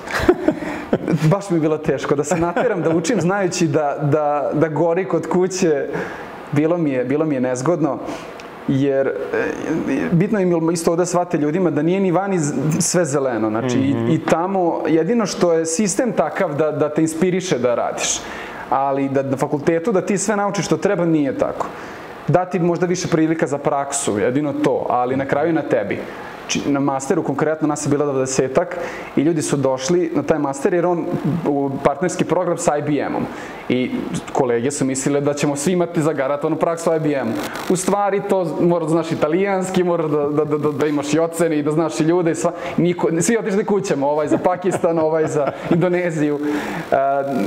[1.31, 5.05] Baš mi je bilo teško da se nateram da učim znajući da, da, da gori
[5.05, 5.87] kod kuće,
[6.51, 7.99] bilo mi je, bilo mi je nezgodno
[8.67, 9.13] jer e,
[10.11, 12.39] bitno im isto da shvate ljudima da nije ni vani
[12.79, 13.49] sve zeleno.
[13.49, 14.11] Znači, mm -hmm.
[14.11, 18.19] i, i tamo jedino što je sistem takav da, da te inspiriše da radiš.
[18.69, 21.67] Ali da na fakultetu da ti sve naučiš što treba nije tako.
[22.27, 25.99] Dati možda više prilika za praksu, jedino to, ali na kraju na tebi
[26.65, 28.67] na masteru konkretno nas je bila 20-ak
[29.15, 31.05] i ljudi su došli na taj master jer on
[31.47, 33.25] u partnerski program sa IBM-om
[33.69, 33.91] i
[34.33, 37.29] kolege su mislile da ćemo svi imati zagaratanu praksu IBM.
[37.69, 41.59] U stvari to mora da znaš italijanski, mora da, da, da, da imaš i ocene
[41.59, 45.27] i da znaš i ljude i sva, niko, svi otišli kućama, ovaj za Pakistan, ovaj
[45.27, 46.35] za Indoneziju.
[46.35, 46.97] Uh,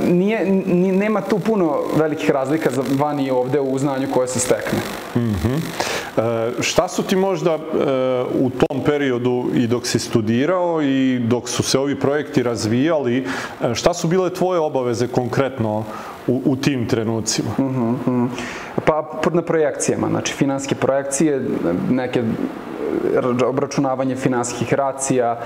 [0.09, 4.39] nije, nije, nema tu puno velikih razlika za vani i ovde u znanju koje se
[4.39, 4.79] stekne.
[5.15, 5.59] Mm -hmm.
[6.17, 7.57] E, šta su ti možda e,
[8.39, 13.25] u tom periodu i dok si studirao i dok su se ovi projekti razvijali,
[13.61, 15.83] e, šta su bile tvoje obaveze konkretno
[16.27, 17.49] u, u tim trenucima?
[17.59, 18.27] Mm -hmm.
[18.85, 21.45] Pa na projekcijama, znači finanske projekcije,
[21.89, 22.23] neke
[23.47, 25.39] obračunavanje finansijskih racija,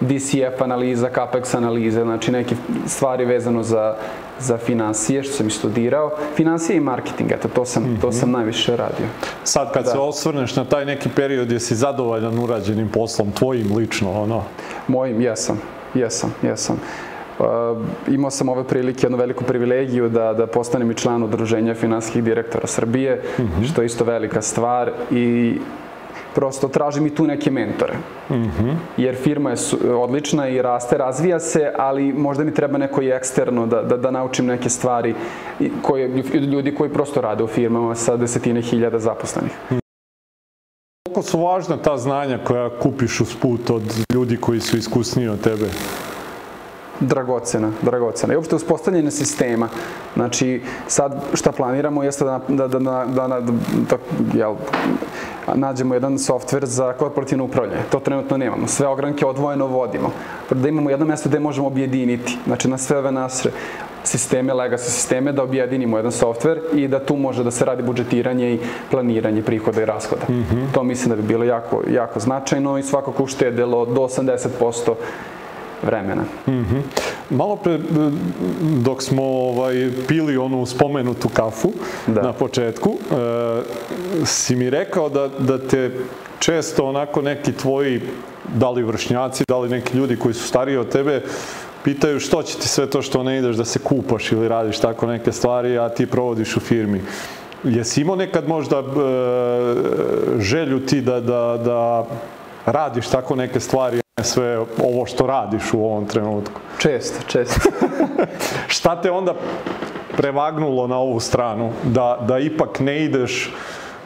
[0.00, 2.54] DCF analiza, CAPEX analize, znači neke
[2.86, 3.96] stvari vezano za,
[4.38, 6.10] za finansije, što sam i studirao.
[6.36, 8.00] Finansije i marketing, eto, to sam, mm -hmm.
[8.00, 9.06] to sam najviše radio.
[9.44, 9.90] Sad kad da.
[9.90, 14.42] se osvrneš na taj neki period, jesi zadovoljan urađenim poslom, tvojim lično, ono?
[14.88, 15.60] Mojim, jesam,
[15.94, 16.80] jesam, jesam.
[17.42, 17.78] Uh,
[18.08, 22.66] imao sam ove prilike, jednu veliku privilegiju da, da postanem i član udruženja finansijskih direktora
[22.66, 23.72] Srbije, mm -hmm.
[23.72, 25.58] što je isto velika stvar i
[26.34, 27.94] prosto tražim i tu neke mentore.
[28.30, 28.74] Mm -hmm.
[28.96, 29.56] Jer firma je
[29.94, 34.10] odlična i raste, razvija se, ali možda mi treba neko i eksterno da, da, da
[34.10, 35.14] naučim neke stvari
[35.82, 36.08] koje,
[36.52, 39.52] ljudi koji prosto rade u firmama sa desetine hiljada zaposlenih.
[41.06, 43.82] Koliko su važna ta znanja koja kupiš uz put od
[44.14, 45.66] ljudi koji su iskusniji od tebe?
[47.02, 48.32] Dragocena, dragocena.
[48.32, 49.68] I uopšte uspostavljanje sistema.
[50.14, 53.98] Znači, sad šta planiramo jeste da, da, da, da, da, da, da
[54.34, 54.54] jel,
[55.54, 57.82] nađemo jedan softver za korporativno upravljanje.
[57.90, 58.66] To trenutno nemamo.
[58.66, 60.10] Sve ogranke odvojeno vodimo.
[60.50, 62.38] Da imamo jedno mesto gde možemo objediniti.
[62.46, 63.50] Znači, na sve ove naše
[64.04, 68.54] sisteme, legacy sisteme, da objedinimo jedan softver i da tu može da se radi budžetiranje
[68.54, 68.58] i
[68.90, 70.26] planiranje prihoda i rashoda.
[70.28, 70.72] Mm -hmm.
[70.74, 74.94] To mislim da bi bilo jako, jako značajno i svakako uštedelo do 80%
[75.82, 76.22] vremena.
[76.46, 76.82] Mm -hmm.
[77.30, 77.78] Malo pre,
[78.84, 81.72] dok smo ovaj, pili onu spomenutu kafu
[82.06, 82.22] da.
[82.22, 83.62] na početku, e,
[84.24, 85.90] si mi rekao da, da te
[86.38, 88.00] često onako neki tvoji,
[88.54, 91.22] da li vršnjaci, da li neki ljudi koji su stariji od tebe,
[91.84, 95.06] pitaju što će ti sve to što ne ideš da se kupaš ili radiš tako
[95.06, 97.00] neke stvari, a ti provodiš u firmi.
[97.64, 98.82] Jesi imao nekad možda e,
[100.38, 102.04] želju ti da, da, da
[102.66, 106.60] radiš tako neke stvari, sve ovo što radiš u ovom trenutku?
[106.78, 107.70] Često, često.
[108.74, 109.34] Šta te onda
[110.16, 111.72] prevagnulo na ovu stranu?
[111.82, 113.54] Da, da ipak ne ideš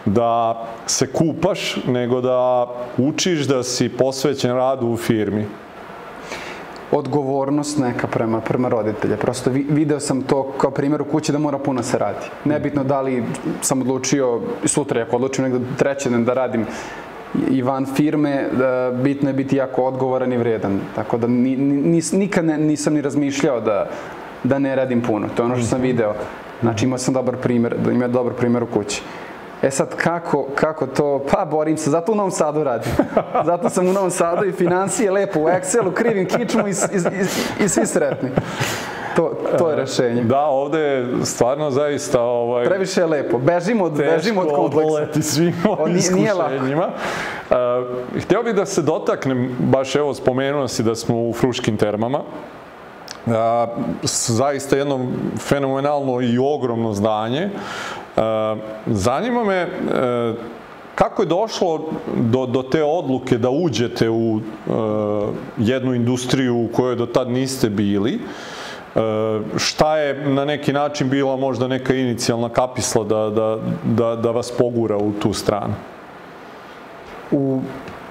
[0.04, 5.46] da se kupaš, nego da učiš da si posvećen radu u firmi?
[6.92, 9.16] odgovornost neka prema, prema roditelje.
[9.16, 12.26] Prosto vi, video sam to kao primjer u kući da mora puno se radi.
[12.44, 13.24] Nebitno da li
[13.60, 16.66] sam odlučio sutra, ako odlučim negde treće da radim
[17.50, 20.80] i van firme, da, bitno je biti jako odgovoran i vredan.
[20.94, 23.86] Tako da ni, ni, nikad ne, nisam ni razmišljao da,
[24.44, 25.28] da ne radim puno.
[25.36, 26.14] To je ono što sam video.
[26.60, 29.02] Znači imao sam dobar primjer, da imao dobar primjer u kući.
[29.62, 31.24] E sad, kako, kako to?
[31.32, 32.92] Pa, borim se, zato u Novom Sadu radim.
[33.50, 36.98] Zato sam u Novom Sadu i financije lepo u Excelu, krivim kičmu i, i,
[37.60, 38.30] i, i svi sretni.
[39.16, 40.24] To, to je rešenje.
[40.24, 42.20] Da, ovde je stvarno zaista...
[42.20, 43.38] Ovaj, Previše je lepo.
[43.38, 45.06] Bežimo od, bežimo od kompleksa.
[45.06, 46.88] Teško svim ovim iskušenjima.
[47.50, 47.56] Uh,
[48.22, 52.20] htio bih da se dotaknem, baš evo spomenuo si da smo u Fruškim termama.
[53.26, 53.32] Uh,
[54.02, 55.06] zaista jedno
[55.38, 57.50] fenomenalno i ogromno zdanje.
[58.16, 58.22] Uh,
[58.86, 60.36] zanima me uh,
[60.94, 61.80] Kako je došlo
[62.16, 64.42] do, do te odluke da uđete u uh,
[65.58, 68.14] jednu industriju u kojoj do tad niste bili?
[68.14, 68.55] Uh, E,
[69.56, 74.52] šta je na neki način bila možda neka inicijalna kapisla da, da, da, da vas
[74.58, 75.74] pogura u tu stranu?
[77.30, 77.60] U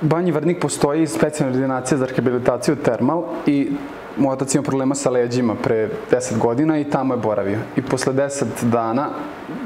[0.02, 3.71] Banji Vrnik postoji specijalna ordinacija za rehabilitaciju termal i
[4.17, 7.60] moj otac ima problema sa leđima pre 10 godina i tamo je boravio.
[7.76, 9.10] I posle 10 dana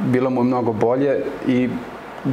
[0.06, 1.70] bilo mu mnogo bolje i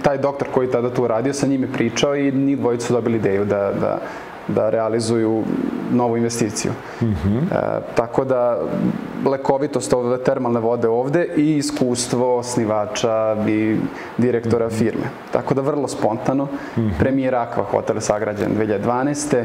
[0.02, 3.18] taj doktor koji tada tu radio sa njim je pričao i njih dvojica su dobili
[3.18, 3.98] ideju da, da,
[4.48, 5.44] da realizuju
[5.92, 6.72] novu investiciju.
[7.02, 7.06] E,
[7.94, 8.60] tako da
[9.26, 13.76] lekovitost ove termalne vode ovde i iskustvo osnivača i
[14.18, 15.10] direktora firme.
[15.32, 16.48] Tako da vrlo spontano.
[16.98, 19.44] Premijer Aqua hotel je sagrađen 2012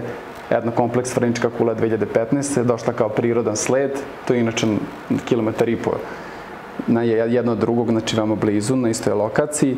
[0.51, 2.63] jedna kompleks Vrnička kula 2015.
[2.63, 3.91] došla kao prirodan sled,
[4.27, 4.67] to je inače
[5.25, 5.91] kilometar i po
[6.87, 9.77] na jedno od drugog, znači veoma blizu, na istoj lokaciji.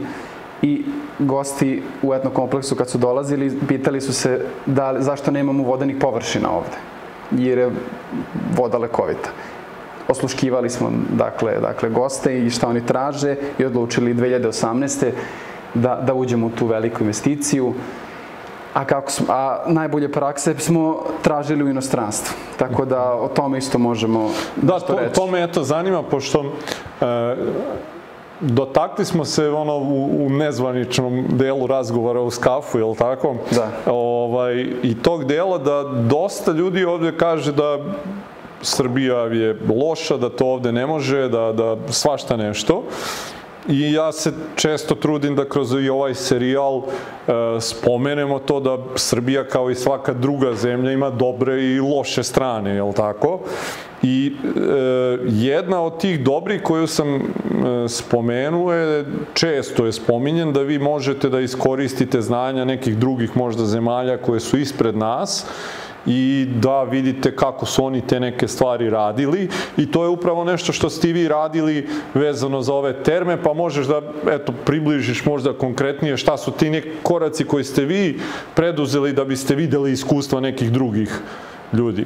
[0.64, 0.86] I
[1.20, 6.52] gosti u etnom kompleksu kad su dolazili, pitali su se da, zašto nemamo vodenih površina
[6.52, 6.78] ovde,
[7.32, 7.72] jer je
[8.56, 9.30] voda lekovita.
[10.08, 15.12] Osluškivali smo dakle, dakle goste i šta oni traže i odlučili 2018.
[15.74, 17.74] da, da uđemo u tu veliku investiciju
[18.74, 22.36] a, kako smo, a najbolje prakse smo tražili u inostranstvu.
[22.58, 25.14] Tako da o tome isto možemo Da, to, reći.
[25.16, 26.46] to me eto zanima, pošto
[27.02, 27.36] e,
[28.44, 33.36] dotakli smo se ono u, u nezvaničnom delu razgovora u skafu, je li tako?
[33.52, 33.92] Da.
[33.92, 37.80] Ovaj, I tog dela da dosta ljudi ovde kaže da
[38.62, 42.84] Srbija je loša, da to ovde ne može, da, da svašta nešto.
[43.68, 49.48] I ja se često trudim da kroz i ovaj serijal e, spomenemo to da Srbija
[49.48, 53.40] kao i svaka druga zemlja ima dobre i loše strane, je li tako?
[54.04, 57.22] I e, jedna od tih dobrih koju sam e,
[57.88, 64.18] spomenuo je, često je spominjen da vi možete da iskoristite znanja nekih drugih možda zemalja
[64.18, 65.46] koje su ispred nas,
[66.06, 70.74] i da vidite kako su oni te neke stvari radili i to je upravo nešto
[70.74, 76.18] što ste vi radili vezano za ove terme, pa možeš da eto, približiš možda konkretnije
[76.18, 78.20] šta su ti neki koraci koji ste vi
[78.56, 81.20] preduzeli da biste videli iskustva nekih drugih
[81.74, 82.06] ljudi.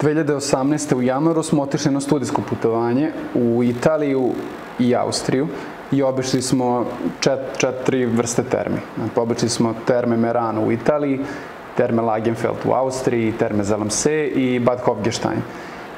[0.00, 0.94] 2018.
[0.94, 4.30] u januaru smo otišli na studijsko putovanje u Italiju
[4.78, 5.48] i Austriju
[5.92, 6.86] i obišli smo
[7.20, 8.78] čet, četiri vrste termi.
[9.16, 11.20] Obišli smo terme Merano u Italiji,
[11.76, 15.42] Terme Lagenfeld u Austriji, Terme Zelmse i Bad Hofgestein.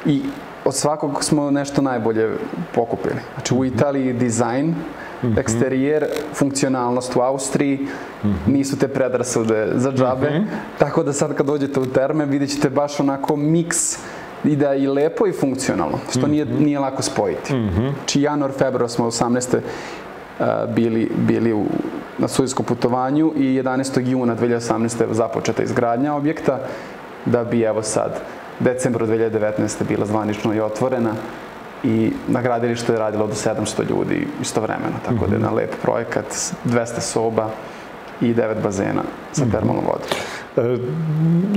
[0.06, 0.22] I
[0.64, 2.30] od svakog smo nešto najbolje
[2.74, 3.20] pokupili.
[3.34, 4.74] Znači u Italiji dizajn,
[5.22, 5.40] mm -hmm.
[5.40, 8.52] eksterijer, funkcionalnost u Austriji, mm -hmm.
[8.52, 10.46] nisu te predrasude za džabe, mm -hmm.
[10.78, 13.98] tako da sad kad dođete u terme vidjet ćete baš onako miks
[14.44, 17.54] i da je i lepo i funkcionalno, što nije, nije lako spojiti.
[17.54, 17.92] Mm -hmm.
[17.98, 19.60] Znači januar, februar smo 18
[20.68, 21.64] bili, bili u,
[22.18, 24.08] na sudijskom putovanju i 11.
[24.08, 25.12] juna 2018.
[25.12, 26.58] započeta izgradnja objekta,
[27.24, 28.20] da bi evo sad
[28.60, 29.84] decembru 2019.
[29.88, 31.12] bila zvanično i otvorena
[31.84, 36.26] i na gradilištu je radilo do 700 ljudi istovremeno, tako da je na lep projekat,
[36.64, 37.50] 200 soba
[38.20, 39.02] i 9 bazena
[39.32, 40.08] sa termalnom vodom.
[40.56, 40.78] E,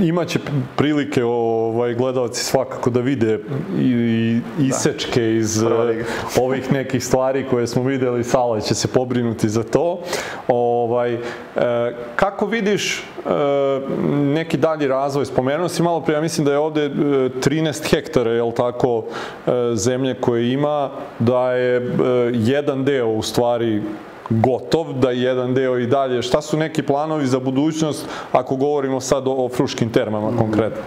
[0.04, 0.38] imaće
[0.76, 3.38] prilike ovaj, gledalci svakako da vide
[3.78, 5.26] i, i isečke da.
[5.26, 5.66] iz e,
[6.44, 10.00] ovih nekih stvari koje smo videli, Sala će se pobrinuti za to.
[10.48, 11.20] Ovaj, e,
[12.16, 13.02] kako vidiš e,
[14.12, 15.26] neki dalji razvoj?
[15.26, 19.04] Spomenuo si malo prije, ja mislim da je ovde 13 e, hektara, je li tako,
[19.46, 21.96] e, zemlje koje ima, da je
[22.32, 23.82] jedan deo u stvari
[24.30, 26.22] gotov, da je jedan deo i dalje.
[26.22, 30.38] Šta su neki planovi za budućnost ako govorimo sad o, o fruškim termama mm.
[30.38, 30.82] konkretno?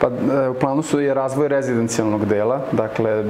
[0.00, 3.24] Pa e, u planu su je razvoj rezidencijalnog dela, dakle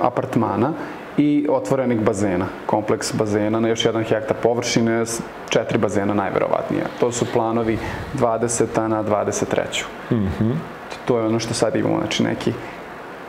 [0.00, 0.72] apartmana
[1.16, 5.04] i otvorenih bazena, kompleks bazena na još jedan hektar površine,
[5.48, 6.84] četiri bazena najverovatnije.
[7.00, 7.78] To su planovi
[8.18, 8.88] 20.
[8.88, 9.84] na 23.
[10.10, 10.52] Mm -hmm.
[11.04, 12.52] To je ono što sad imamo, znači neki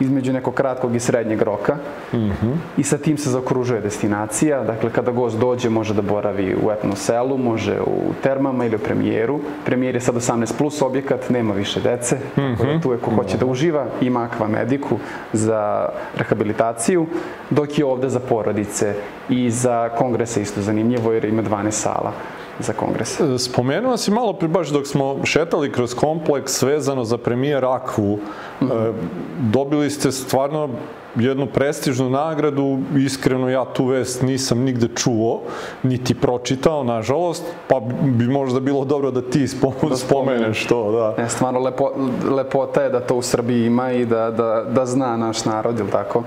[0.04, 1.76] između nekog kratkog i srednjeg roka
[2.14, 2.56] mm -hmm.
[2.78, 4.64] i sa tim se zaokružuje destinacija.
[4.64, 8.80] Dakle, kada gost dođe može da boravi u etno selu, može u termama ili u
[8.80, 9.40] premijeru.
[9.66, 12.58] Premijer je sad 18 plus objekat, nema više dece, mm -hmm.
[12.58, 14.98] tako da tu je ko hoće da uživa, ima akva mediku
[15.34, 17.06] za rehabilitaciju,
[17.50, 18.94] dok je ovde za porodice
[19.30, 22.14] i za kongrese isto zanimljivo jer ima 12 sala
[22.60, 23.20] za kongres.
[23.20, 28.20] E, spomenuo si malo pri baš dok smo šetali kroz kompleks vezano za premijer Akvu.
[28.62, 28.94] Mm -hmm.
[29.40, 30.70] dobili ste stvarno
[31.16, 35.42] jednu prestižnu nagradu, iskreno ja tu vest nisam nigde čuo,
[35.84, 39.48] niti pročitao, nažalost, pa bi možda bilo dobro da ti
[39.90, 41.24] da spomeneš to, da.
[41.24, 41.92] Ne, stvarno lepo,
[42.32, 45.90] lepota je da to u Srbiji ima i da, da, da zna naš narod, ili
[45.90, 46.24] tako?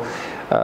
[0.51, 0.55] E,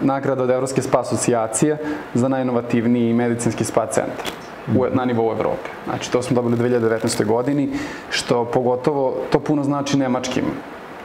[0.00, 1.78] nagrada od Evropske spa asocijacije
[2.14, 4.45] za najinovativniji medicinski spa centar
[4.92, 5.70] na nivou Evrope.
[5.84, 7.24] Znači, to smo dobili u 2019.
[7.24, 7.68] godini,
[8.10, 10.44] što pogotovo, to puno znači nemačkim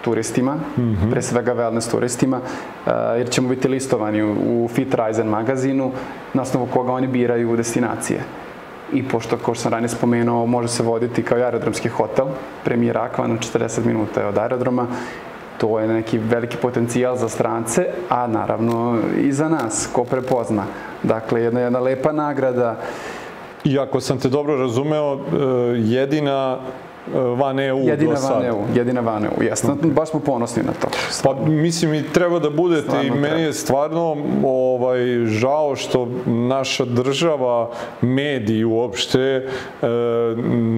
[0.02, 1.12] turistima, mm -hmm.
[1.12, 5.92] pre svega wellness turistima, uh, jer ćemo biti listovani u, u Fit Risen magazinu,
[6.34, 8.24] na osnovu koga oni biraju destinacije.
[8.94, 12.26] I pošto, kao što sam ranije spomenuo, može se voditi kao aerodromski hotel,
[12.64, 14.88] premijer Akva na 40 minuta od aerodroma,
[15.58, 20.64] to je neki veliki potencijal za strance, a naravno i za nas, ko prepozna.
[21.04, 22.80] Dakle, jedna, jedna lepa nagrada,
[23.64, 25.20] I ako sam te dobro razumeo, e,
[25.78, 26.60] jedina
[27.36, 29.68] van EU jedina do van EU, jedina van EU, jeste.
[29.84, 30.88] Baš smo ponosni na to.
[31.24, 33.38] Pa mislim i treba da budete Stvarno i meni treba.
[33.38, 37.70] je stvarno ovaj, žao što naša država,
[38.02, 39.88] mediji uopšte e,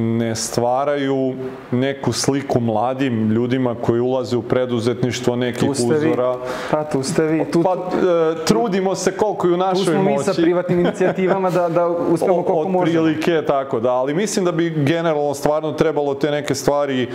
[0.09, 1.33] ne stvaraju
[1.71, 6.35] neku sliku mladim ljudima koji ulaze u preduzetništvo nekih Tu uzora.
[6.71, 10.03] pa tu ste vi, tu, Pa e, trudimo se koliko je u tu našoj smo
[10.03, 10.23] mi moći.
[10.25, 13.03] sa privatnim inicijativama da, da uspemo koliko Od možemo.
[13.03, 17.07] prilike, tako da, ali mislim da bi generalno stvarno trebalo te neke stvari e,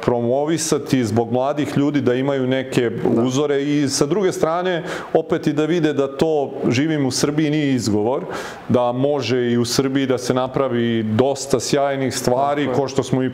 [0.00, 2.90] promovisati zbog mladih ljudi da imaju neke
[3.24, 4.82] uzore i sa druge strane
[5.12, 8.24] opet i da vide da to živim u Srbiji nije izgovor,
[8.68, 13.30] da može i u Srbiji da se napravi dosta sjajnih stvari, ko što smo i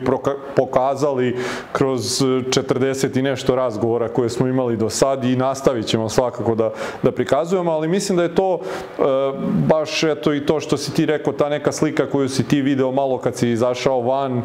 [0.55, 1.37] pokazali
[1.71, 6.71] kroz 40 i nešto razgovora koje smo imali do sad i nastavit ćemo svakako da,
[7.03, 9.01] da prikazujemo, ali mislim da je to e,
[9.67, 12.91] baš eto i to što si ti rekao, ta neka slika koju si ti video
[12.91, 14.43] malo kad si izašao van,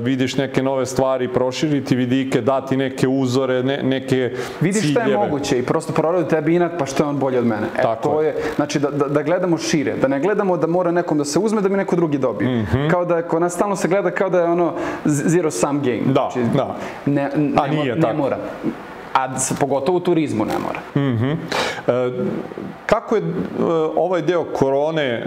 [0.00, 4.30] vidiš neke nove stvari, proširiti vidike, dati neke uzore, ne, neke
[4.60, 5.16] Vidiš šta je ciljeve.
[5.18, 7.66] moguće i prosto prorodi tebi inat, pa što je on bolji od mene.
[7.78, 8.26] E, Tako to je.
[8.26, 11.38] je, znači da, da, da gledamo šire, da ne gledamo da mora nekom da se
[11.38, 12.50] uzme da bi neko drugi dobio.
[12.50, 12.88] Mhm.
[12.88, 14.72] Kao da kod nas stalno se gleda kao da je ono
[15.04, 16.00] zero sum game.
[16.04, 16.76] Da, Znači, da.
[17.06, 18.16] Ne, ne, A nije ne tako.
[18.16, 18.38] mora.
[19.14, 19.28] A
[19.60, 20.80] pogotovo u turizmu ne mora.
[21.86, 22.10] E,
[22.86, 23.24] Kako je e,
[23.96, 25.22] ovaj deo korone e,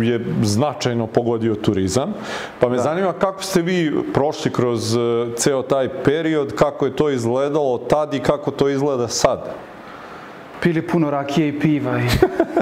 [0.00, 2.14] je značajno pogodio turizam,
[2.60, 4.98] pa me zanima kako ste vi prošli kroz e,
[5.36, 9.50] ceo taj period, kako je to izgledalo tad i kako to izgleda sad?
[10.62, 12.02] Pili puno rakije i piva i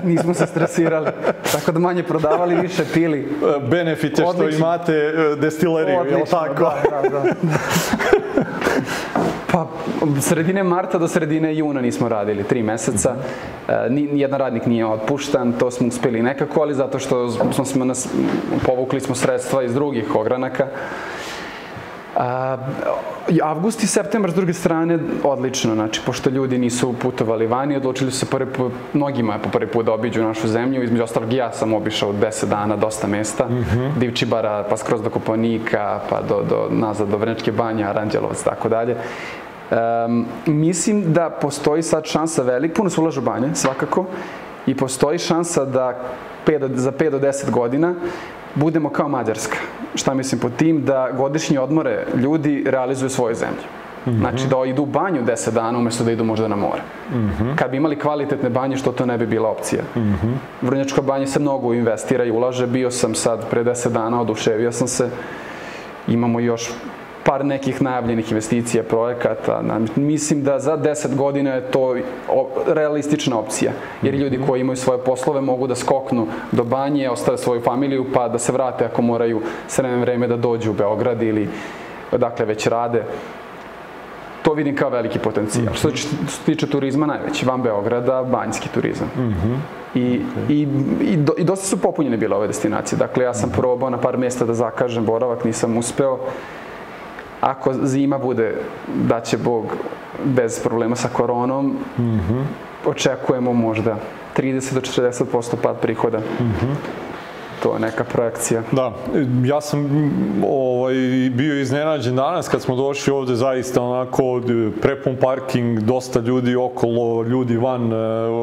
[0.09, 1.07] nismo se stresirali.
[1.53, 3.19] Tako da manje prodavali, više pili.
[3.21, 4.59] E, Benefite što Odlično.
[4.59, 6.63] imate e, destileriju, je li tako?
[6.91, 7.25] Da, da, da.
[9.53, 9.67] Pa,
[10.21, 13.15] sredine marta do sredine juna nismo radili, tri meseca.
[13.69, 17.85] E, ni, nijedan radnik nije otpuštan, to smo uspeli nekako, ali zato što smo, smo
[17.85, 18.09] nas,
[18.67, 20.67] povukli smo sredstva iz drugih ogranaka.
[22.19, 22.57] A,
[23.43, 28.19] avgust i septembar s druge strane odlično, znači pošto ljudi nisu putovali vani, odlučili su
[28.19, 31.53] se prvi put, mnogima je po prvi put da obiđu našu zemlju, između ostalog ja
[31.53, 33.47] sam obišao 10 dana dosta mesta,
[33.97, 38.97] Divčibara, pa skroz do Kopaonika, pa do, do, nazad do Vrnečke banje, Aranđelovac, tako dalje.
[38.97, 44.07] Um, mislim da postoji sad šansa velik, puno se ulažu banje, svakako,
[44.69, 45.99] i postoji šansa da
[46.47, 47.95] pet do- za 5 do 10 godina
[48.55, 49.57] budemo kao Mađarska.
[49.95, 50.85] Šta mislim pod tim?
[50.85, 53.65] Da godišnje odmore ljudi realizuju u svojoj zemlji.
[54.19, 56.83] Znači da idu u banju 10 dana umjesto da idu možda na more.
[57.57, 59.83] Kad bi imali kvalitetne banje, što to ne bi bila opcija.
[60.63, 62.67] Vrnjačka banja se mnogo investira i ulaže.
[62.67, 65.11] Bio sam sad pre 10 dana, oduševio sam se.
[66.09, 66.71] Imamo još
[67.29, 69.63] par nekih najavljenih investicija, projekata.
[69.97, 71.97] Mislim da za 10 godina je to
[72.67, 73.73] realistična opcija.
[74.03, 78.29] Jer ljudi koji imaju svoje poslove mogu da skoknu do banje, ostave svoju familiju, pa
[78.29, 81.49] da se vrate ako moraju s vreme da dođu u Beograd ili
[82.13, 83.05] dakle već rade.
[84.43, 85.75] To vidim kao veliki potencijal.
[85.75, 86.09] Što se
[86.47, 87.47] tiče turizma, najveći.
[87.47, 89.11] Van Beograda, banjski turizam.
[89.95, 90.69] I, i,
[91.01, 92.99] i, do, I dosta su popunjene bile ove destinacije.
[92.99, 96.19] Dakle, ja sam probao na par mjesta da zakažem boravak, nisam uspeo.
[97.41, 98.55] Ako zima bude,
[98.95, 99.65] da će Bog
[100.25, 101.77] bez problema sa koronom,
[102.87, 103.97] očekujemo možda
[104.37, 106.21] 30 do 40% pad prihoda.
[107.63, 108.63] To je neka projekcija.
[108.73, 108.93] Da,
[109.45, 109.89] ja sam
[110.49, 110.95] ovaj,
[111.33, 114.41] bio iznenađen danas kad smo došli ovde zaista onako
[114.83, 117.97] prepun parking, dosta ljudi okolo, ljudi van e,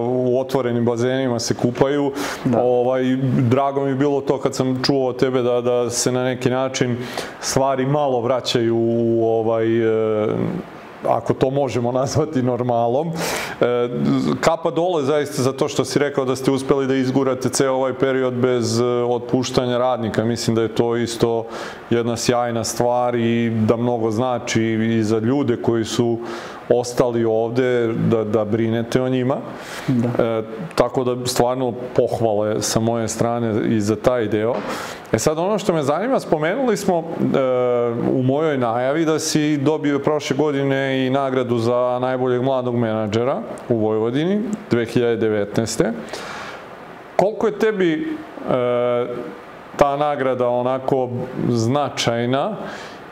[0.07, 2.11] u otvorenim bazenima se kupaju.
[2.57, 3.03] Ovaj,
[3.49, 6.49] drago mi je bilo to kad sam čuo od tebe da, da se na neki
[6.49, 6.97] način
[7.39, 10.35] stvari malo vraćaju u ovaj, e,
[11.07, 13.07] ako to možemo nazvati normalom.
[13.07, 13.13] E,
[14.41, 17.93] kapa dole zaista za to što si rekao da ste uspeli da izgurate ceo ovaj
[17.93, 20.23] period bez e, otpuštanja radnika.
[20.23, 21.45] Mislim da je to isto
[21.89, 26.19] jedna sjajna stvar i da mnogo znači i za ljude koji su
[26.69, 29.37] ostali ovde da, da brinete o njima.
[29.89, 30.41] E,
[30.75, 34.55] tako da stvarno pohvale sa moje strane i za taj deo.
[35.11, 37.03] E sad ono što me zanima, spomenuli smo e,
[38.11, 43.77] u mojoj najavi da si dobio prošle godine i nagradu za najboljeg mladog menadžera u
[43.77, 44.41] Vojvodini
[44.71, 45.91] 2019.
[47.15, 48.05] Koliko je tebi e,
[49.75, 51.09] ta nagrada onako
[51.49, 52.55] značajna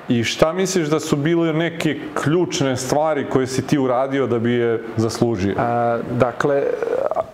[0.10, 4.52] i šta misliš da su bile neke ključne stvari koje si ti uradio da bi
[4.52, 5.56] je zaslužio?
[5.58, 6.64] A, dakle,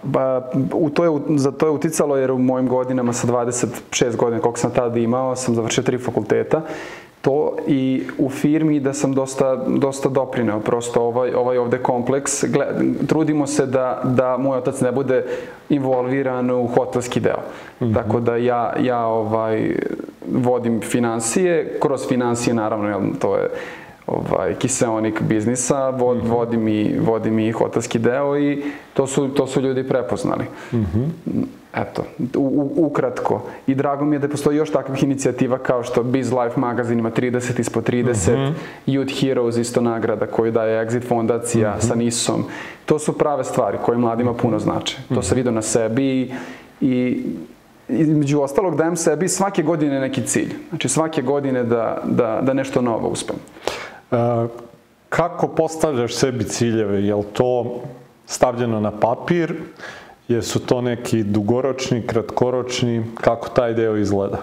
[0.03, 4.41] ba, u to je, za to je uticalo jer u mojim godinama sa 26 godina
[4.41, 6.61] koliko sam tada imao sam završio tri fakulteta
[7.21, 12.43] to i u firmi da sam dosta, dosta doprineo prosto ovaj, ovaj ovde kompleks.
[12.47, 12.65] Gle,
[13.07, 15.25] trudimo se da, da moj otac ne bude
[15.69, 17.39] involviran u hotelski deo.
[17.79, 17.93] Mm -hmm.
[17.93, 19.75] Tako da ja, ja ovaj,
[20.31, 23.49] vodim financije, kroz financije naravno, jel, to je
[24.09, 26.31] ovaj, kiseonik biznisa, vod, mm -hmm.
[26.31, 30.45] vodi, mi, vodi mi hotelski deo i to su, to su ljudi prepoznali.
[30.73, 31.43] Mm -hmm.
[31.73, 32.03] Eto,
[32.35, 33.41] u, u, ukratko.
[33.67, 37.11] I drago mi je da postoji još takvih inicijativa kao što Biz Life magazin ima
[37.11, 38.53] 30 ispod 30, mm -hmm.
[38.87, 41.87] Youth Heroes isto nagrada koju daje Exit fondacija mm -hmm.
[41.87, 42.43] sa NIS-om.
[42.85, 44.97] To su prave stvari koje mladima puno znače.
[45.07, 45.21] To mm -hmm.
[45.21, 46.31] se vidi na sebi i,
[46.81, 47.23] i
[47.89, 50.53] između ostalog dajem sebi svake godine neki cilj.
[50.69, 53.35] Znači svake godine da, da, da nešto novo uspem.
[53.35, 53.58] E,
[55.09, 57.03] kako postavljaš sebi ciljeve?
[57.03, 57.81] Je li to
[58.25, 59.53] stavljeno na papir?
[60.27, 63.05] Jesu to neki dugoročni, kratkoročni?
[63.21, 64.37] Kako taj deo izgleda?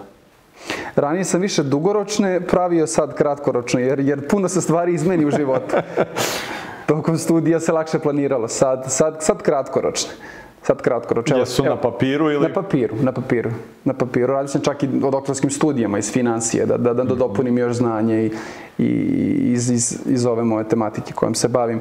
[0.96, 5.76] Ranije sam više dugoročne pravio, sad kratkoročno, jer, jer puno se stvari izmeni u životu.
[6.86, 10.10] Tokom studija se lakše planiralo, sad, sad, sad kratkoročne.
[10.66, 11.36] Sad kratkoročno.
[11.36, 12.48] Jesu evo, na papiru ili?
[12.48, 13.50] Na papiru, na papiru.
[13.84, 14.26] Na papiru.
[14.26, 18.24] Radio sam čak i o doktorskim studijama iz financije, da, da, da dopunim još znanje
[18.24, 18.30] i,
[18.78, 21.80] i iz, iz, iz ove moje tematike kojom se bavim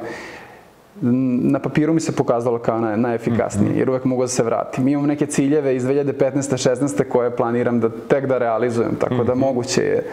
[1.02, 3.80] na papiru mi se pokazalo kao naj, najefikasnije, mhm.
[3.80, 4.88] jer uvek mogu da se vratim.
[4.88, 6.70] Imam neke ciljeve iz 2015.
[6.70, 7.04] 16.
[7.10, 9.40] koje planiram da tek da realizujem, tako da mhm.
[9.40, 10.04] moguće je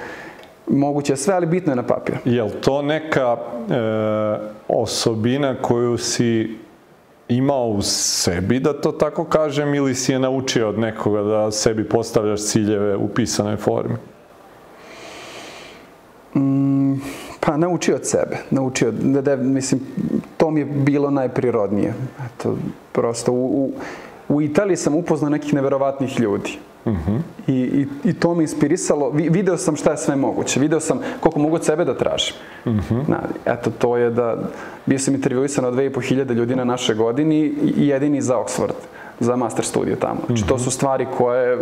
[0.66, 2.14] moguće je sve, ali bitno je na papir.
[2.24, 3.74] Je li to neka e,
[4.68, 6.56] osobina koju si
[7.36, 11.88] imao u sebi, da to tako kažem, ili si je naučio od nekoga da sebi
[11.88, 13.96] postavljaš ciljeve u pisanoj formi?
[16.34, 17.00] Mm,
[17.40, 18.36] pa naučio od sebe.
[18.50, 19.80] Naučio, da, da, mislim,
[20.36, 21.94] to mi je bilo najprirodnije.
[22.26, 22.56] Eto,
[22.92, 23.72] prosto u, u,
[24.28, 26.58] u Italiji sam upoznao nekih neverovatnih ljudi.
[26.84, 27.20] Uh -huh.
[27.46, 29.10] I, i, I to me inspirisalo.
[29.10, 30.60] Vi, video sam šta je sve moguće.
[30.60, 32.34] Video sam koliko mogu od sebe da tražim.
[32.64, 33.08] Uh -huh.
[33.08, 34.36] na, eto, to je da...
[34.86, 38.72] Bio sam intervjuisan od 2500 ljudi na našoj godini i jedini za Oxford,
[39.20, 40.20] za master studiju tamo.
[40.26, 40.48] Znači, uh -huh.
[40.48, 41.58] to su stvari koje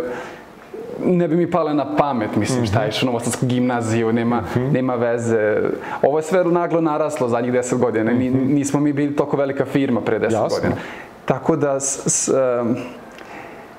[1.05, 4.57] ne bi mi pale na pamet, mislim, šta je išao na Novosadsku gimnaziju, nema, uh
[4.57, 4.71] -huh.
[4.73, 5.57] nema veze.
[6.01, 8.11] Ovo je sve naglo naraslo zadnjih 10 godina.
[8.11, 10.47] Mi, nismo mi bili toliko velika firma pre 10 Jasno.
[10.49, 10.75] godina.
[11.25, 12.75] Tako da, s, s, um,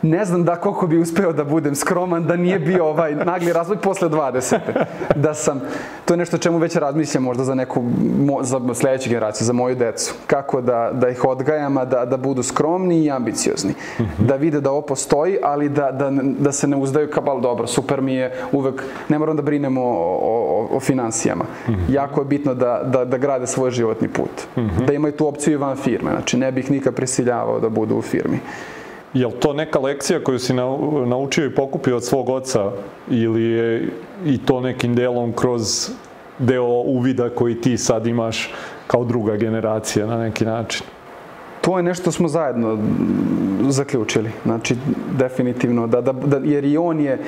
[0.02, 3.76] ne znam da koliko bi uspeo da budem skroman, da nije bio ovaj nagli razvoj
[3.76, 4.58] posle 20.
[5.16, 5.60] Da sam,
[6.04, 7.82] to je nešto čemu već razmišljam možda za neku,
[8.40, 10.14] za sledeću generaciju, za moju decu.
[10.26, 13.70] Kako da, da ih odgajam, da, da budu skromni i ambiciozni.
[13.70, 14.26] Mm -hmm.
[14.26, 17.66] Da vide da ovo postoji, ali da, da, da se ne uzdaju kao, bal dobro,
[17.66, 21.44] super mi je, uvek, ne moram da brinemo o, o, o financijama.
[21.68, 21.94] Mm -hmm.
[21.94, 24.56] Jako je bitno da, da, da grade svoj životni put.
[24.56, 24.86] Mm -hmm.
[24.86, 26.10] Da imaju tu opciju i van firme.
[26.10, 28.38] Znači, ne bih nikad prisiljavao da budu u firmi.
[29.14, 30.54] Je li to neka lekcija koju si
[31.06, 32.72] naučio i pokupio od svog oca
[33.10, 33.88] ili je
[34.26, 35.90] i to nekim delom kroz
[36.38, 38.50] deo uvida koji ti sad imaš
[38.86, 40.86] kao druga generacija na neki način?
[41.62, 42.78] To je nešto smo zajedno
[43.68, 44.30] zaključili.
[44.44, 44.76] Znači,
[45.18, 47.18] definitivno, da, da, da, jer i on je, e,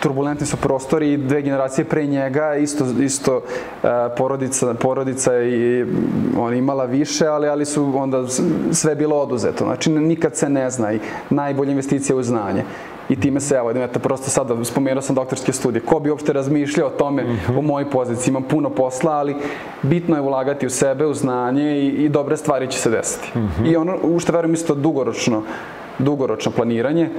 [0.00, 3.42] turbulentni su prostori dve generacije pre njega, isto, isto
[3.82, 5.84] e, porodica, porodica i
[6.38, 8.24] on imala više, ali, ali su onda
[8.72, 9.64] sve bilo oduzeto.
[9.64, 11.00] Znači, nikad se ne zna i
[11.30, 12.64] najbolja investicija u znanje
[13.12, 15.82] i time se, evo, eto, prosto sad spomenuo sam doktorske studije.
[15.82, 17.58] Ko bi uopšte razmišljao o tome mm -hmm.
[17.58, 18.30] u mojoj poziciji?
[18.30, 19.36] Imam puno posla, ali
[19.82, 23.38] bitno je ulagati u sebe, u znanje i, i dobre stvari će se desiti.
[23.38, 23.72] Mm -hmm.
[23.72, 25.42] I ono, u što verujem isto dugoročno,
[25.98, 27.10] dugoročno planiranje,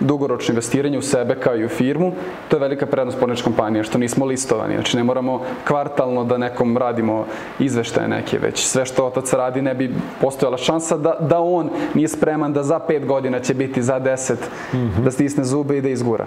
[0.00, 2.12] dugoročno investiranje u sebe kao i u firmu,
[2.48, 4.74] to je velika prednost porničke kompanije, što nismo listovani.
[4.74, 7.26] Znači ne moramo kvartalno da nekom radimo
[7.58, 12.08] izveštaje neke, već sve što otac radi ne bi postojala šansa da, da on nije
[12.08, 15.04] spreman da za pet godina će biti za deset, mm -hmm.
[15.04, 16.26] da stisne zube i da izgura.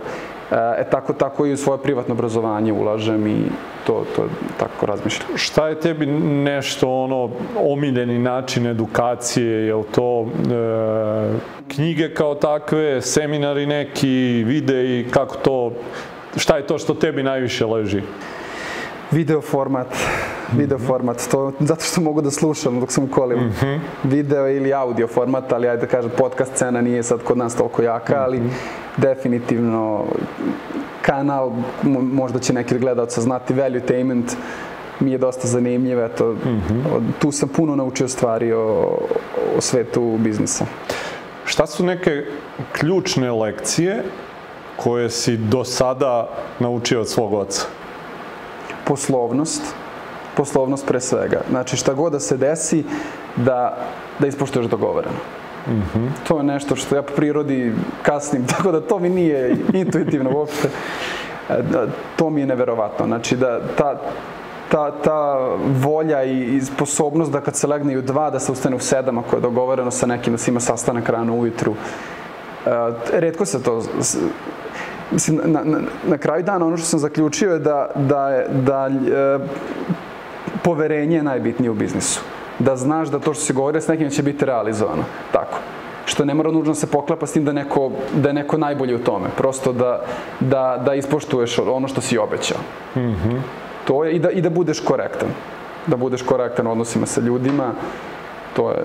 [0.51, 3.41] E, e, tako, tako i u svoje privatno obrazovanje ulažem i
[3.87, 5.27] to, to tako razmišljam.
[5.35, 13.01] Šta je tebi nešto ono omiljeni način edukacije, je li to e, knjige kao takve,
[13.01, 15.71] seminari neki, videi, kako to,
[16.37, 18.01] šta je to što tebi najviše leži?
[19.11, 19.87] Video format,
[20.57, 20.87] video mhm.
[20.87, 23.41] format, to zato što mogu da slušam dok sam u kolima.
[23.41, 23.79] Mm -hmm.
[24.03, 27.81] Video ili audio format, ali ajde da kažem, podcast scena nije sad kod nas toliko
[27.81, 29.01] jaka, ali mm -hmm.
[29.01, 30.05] definitivno
[31.01, 31.51] kanal,
[32.01, 34.35] možda će neki gledalca znati, Valuetainment,
[34.99, 37.01] mi je dosta zanimljiv, eto, mm -hmm.
[37.19, 38.97] tu sam puno naučio stvari o,
[39.57, 40.65] o svetu biznisa.
[41.45, 42.25] Šta su neke
[42.71, 44.03] ključne lekcije
[44.77, 46.29] koje si do sada
[46.59, 47.65] naučio od svog oca?
[48.85, 49.61] Poslovnost.
[50.35, 51.41] Poslovnost pre svega.
[51.49, 52.83] Znači šta god da se desi,
[53.35, 53.77] da,
[54.19, 55.17] da ispoštuješ dogovoreno.
[55.67, 56.09] Mm -hmm.
[56.27, 57.73] To je nešto što ja po prirodi
[58.03, 60.69] kasnim, tako da to mi nije intuitivno uopšte.
[61.49, 63.05] E, da, to mi je neverovatno.
[63.05, 64.01] Znači da ta,
[64.73, 65.37] ta, ta
[65.81, 69.17] volja i, i sposobnost da kad se legne u dva, da se ustane u sedam,
[69.17, 71.71] ako je dogovoreno sa nekim da se ima sastanak rano ujutru.
[71.71, 72.71] Uh,
[73.11, 73.81] redko se to
[75.11, 79.39] mislim, na, na, na kraju dana ono što sam zaključio je da, da, da e,
[80.63, 82.21] poverenje je najbitnije u biznisu.
[82.59, 85.03] Da znaš da to što se govori s nekim će biti realizovano.
[85.31, 85.59] Tako.
[86.05, 89.03] Što ne mora nužno se poklapa s tim da, neko, da je neko najbolji u
[89.03, 89.29] tome.
[89.37, 90.01] Prosto da,
[90.39, 92.57] da, da ispoštuješ ono što si obećao.
[92.95, 93.39] Mm -hmm.
[93.85, 95.29] To je i da, i da budeš korektan.
[95.87, 97.73] Da budeš korektan u odnosima sa ljudima.
[98.55, 98.83] To je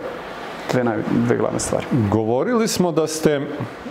[0.73, 1.87] dve, naj, dve glavne stvari.
[2.11, 3.41] Govorili smo da ste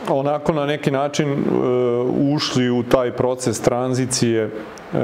[0.10, 5.00] onako na neki način uh, ušli u taj proces tranzicije uh,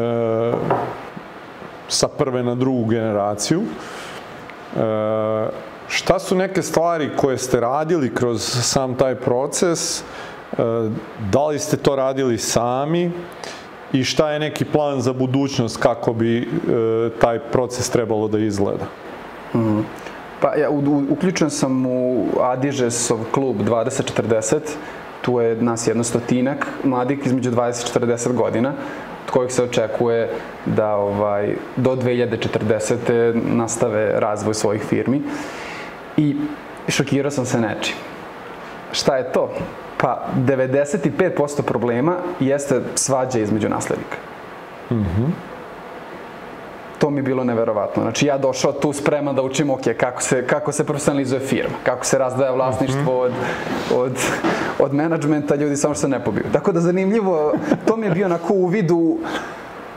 [1.87, 3.59] sa prve na drugu generaciju.
[3.59, 4.81] Uh,
[5.87, 10.03] šta su neke stvari koje ste radili kroz sam taj proces?
[11.31, 13.11] Da li ste to radili sami?
[13.93, 16.49] I šta je neki plan za budućnost kako bi
[17.21, 18.85] taj proces trebalo da izgleda?
[19.53, 19.83] Mm -hmm.
[20.43, 24.59] Pa ja, u, uključen sam u Adižesov klub 2040,
[25.21, 28.73] tu je nas jedno stotinak mladih između 20 i 40 godina,
[29.25, 30.29] od kojih se očekuje
[30.65, 33.33] da ovaj, do 2040.
[33.55, 35.21] nastave razvoj svojih firmi.
[36.17, 36.35] I
[36.87, 37.95] šokirao sam se nečim.
[38.91, 39.49] Šta je to?
[40.03, 44.17] Pa 95% problema jeste svađa između naslednika.
[44.91, 45.21] Mhm.
[45.21, 45.33] Mm
[47.03, 48.03] to mi je bilo neverovatno.
[48.03, 52.05] Znači ja došao tu spreman da učim, ok, kako se, kako se profesionalizuje firma, kako
[52.05, 53.31] se razdaja vlasništvo od,
[53.95, 54.17] od,
[54.79, 56.45] od menadžmenta, ljudi samo što se ne pobiju.
[56.53, 57.53] Tako da zanimljivo,
[57.87, 59.17] to mi je bio onako u vidu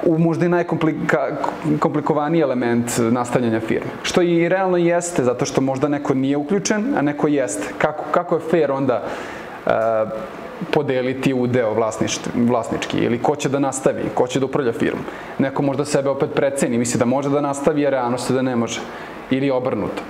[0.06, 3.90] u možda i najkomplikovaniji element nastavljanja firme.
[4.02, 7.68] Što i realno jeste, zato što možda neko nije uključen, a neko jeste.
[7.78, 9.02] Kako, kako je fair onda
[10.70, 11.74] podeliti udeo
[12.34, 15.02] vlasnički ili ko će da nastavi, ko će da upravlja firmu.
[15.38, 18.56] Neko možda sebe opet preceni, misli da može da nastavi, a realnost je da ne
[18.56, 18.80] može.
[19.30, 20.02] Ili obrnuto.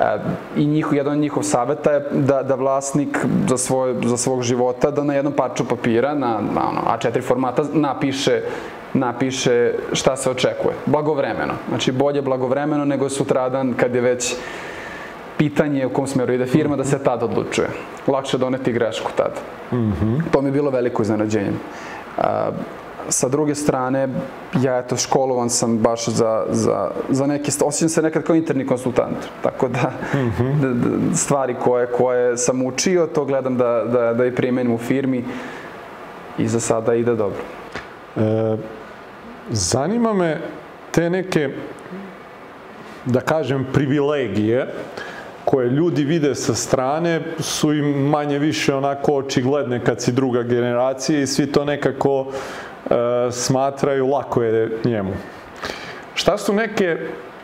[0.00, 0.18] E,
[0.56, 4.90] I njihov, jedan od njihov saveta je da, da vlasnik za, svoj, za svog života
[4.90, 8.42] da na jednom parču papira, na, na ono, A4 formata, napiše
[8.96, 10.74] napiše šta se očekuje.
[10.86, 11.52] Blagovremeno.
[11.68, 14.34] Znači, bolje blagovremeno nego sutradan kad je već
[15.38, 17.68] pitanje u kom smeru ide firma da se tad odlučuje.
[18.06, 19.32] Lakše doneti grešku tad.
[19.72, 20.22] Mm -hmm.
[20.32, 21.52] To mi je bilo veliko iznenađenje.
[22.18, 22.50] A,
[23.08, 24.08] sa druge strane,
[24.62, 29.16] ja eto školovan sam baš za, za, za neke, osjećam se nekad kao interni konsultant,
[29.42, 30.60] tako da, mm -hmm.
[30.60, 34.78] da, da stvari koje, koje sam učio, to gledam da, da, da i primenim u
[34.78, 35.24] firmi
[36.38, 37.40] i za sada ide dobro.
[38.16, 38.56] E,
[39.50, 40.40] zanima me
[40.90, 41.50] te neke,
[43.04, 44.72] da kažem, privilegije
[45.46, 51.20] koje ljudi vide sa strane su im manje više onako očigledne kad si druga generacija
[51.20, 52.94] i svi to nekako e,
[53.30, 55.12] smatraju lako je njemu.
[56.14, 56.96] Šta su neke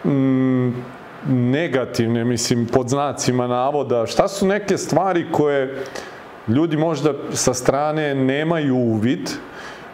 [0.04, 0.84] m,
[1.28, 5.84] negativne, mislim, pod znacima navoda, šta su neke stvari koje
[6.48, 9.30] ljudi možda sa strane nemaju uvid,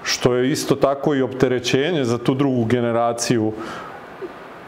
[0.02, 3.52] što je isto tako i opterećenje za tu drugu generaciju,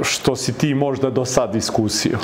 [0.01, 2.19] što si ti možda do sad iskusio?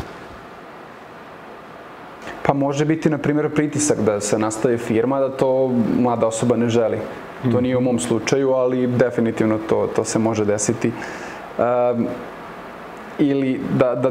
[2.46, 6.68] Pa može biti, na primjer, pritisak da se nastaje firma, da to mlada osoba ne
[6.68, 6.98] želi.
[7.52, 10.92] To nije u mom slučaju, ali definitivno to, to se može desiti.
[11.58, 12.06] Um,
[13.18, 14.10] ili da, da,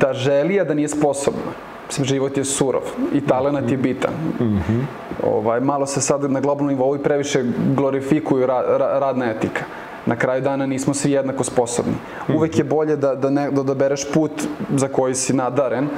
[0.00, 1.52] da želi, a da nije sposobna.
[1.86, 2.82] Mislim, život je surov
[3.12, 4.12] i talenat je bitan.
[4.40, 4.82] Mm -hmm.
[5.22, 7.44] ovaj, malo se sad na globalnom nivou i previše
[7.76, 9.64] glorifikuju ra, ra, radna etika.
[10.06, 11.94] Na kraju dana nismo svi jednako sposobni.
[12.34, 14.32] Uvek je bolje da, da, ne, da odabereš put
[14.76, 15.88] za koji si nadaren,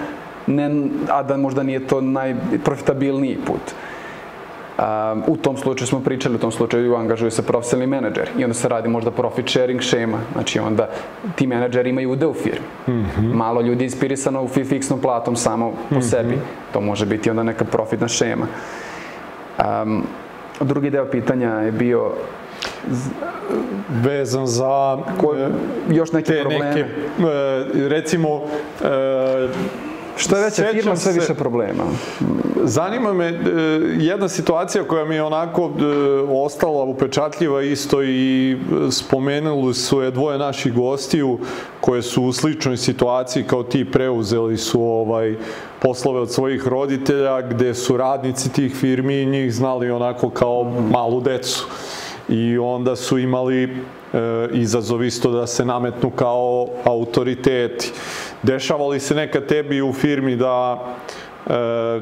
[0.51, 3.75] ne, a da možda nije to najprofitabilniji put.
[4.81, 8.55] Um, u tom slučaju smo pričali, u tom slučaju angažuju se profesionalni menadžer i onda
[8.55, 10.89] se radi možda profit sharing šema, znači onda
[11.37, 12.67] ti menadžeri imaju ude u firmi.
[12.89, 13.35] Mm -hmm.
[13.35, 16.11] Malo ljudi inspirisano u fiksnom platom samo po mm -hmm.
[16.11, 16.39] sebi,
[16.73, 18.47] to može biti onda neka profitna šema.
[19.83, 20.05] Um,
[20.61, 22.11] drugi deo pitanja je bio
[23.89, 25.37] vezan za ko,
[25.91, 26.65] još neke probleme.
[26.65, 26.85] Neke,
[27.89, 28.43] recimo,
[30.21, 31.85] Što je veća firma, sve više problema.
[32.65, 33.35] Zanima me e,
[33.99, 35.85] jedna situacija koja mi je onako e,
[36.29, 38.57] ostala upečatljiva isto i
[38.91, 41.39] spomenuli su je dvoje naših gostiju
[41.81, 45.37] koje su u sličnoj situaciji kao ti preuzeli su ovaj
[45.83, 51.21] poslove od svojih roditelja gde su radnici tih firmi i njih znali onako kao malu
[51.21, 51.67] decu
[52.29, 53.69] i onda su imali e,
[54.53, 57.93] izazov isto da se nametnu kao autoriteti.
[58.43, 60.79] Dešava li se neka tebi u firmi da
[61.47, 62.01] e,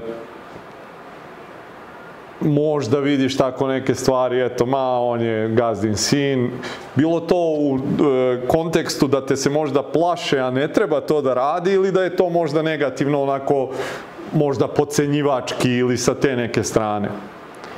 [2.40, 6.50] možda vidiš tako neke stvari, eto, ma, on je gazdin sin.
[6.94, 7.80] Bilo to u e,
[8.48, 12.16] kontekstu da te se možda plaše, a ne treba to da radi, ili da je
[12.16, 13.70] to možda negativno, onako,
[14.32, 17.08] možda pocenjivački ili sa te neke strane?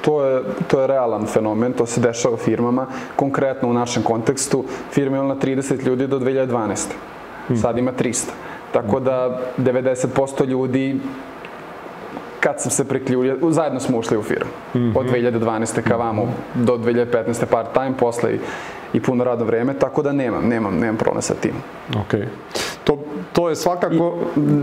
[0.04, 2.86] To je, to je realan fenomen, to se dešava u firmama.
[3.16, 6.86] Konkretno u našem kontekstu, firma je imala 30 ljudi do 2012.
[7.61, 8.49] Sad ima 300.
[8.72, 11.00] Tako da 90% ljudi
[12.40, 14.50] kad sam se priključio, zajedno smo ušli u firmu.
[14.94, 15.82] Od 2012.
[15.82, 17.44] ka vamo do 2015.
[17.50, 18.38] part time, posle i,
[18.92, 21.54] i puno radno vreme, tako da nemam, nemam, nemam problem sa tim.
[22.00, 22.14] Ok.
[22.84, 22.98] To,
[23.32, 24.18] to je svakako...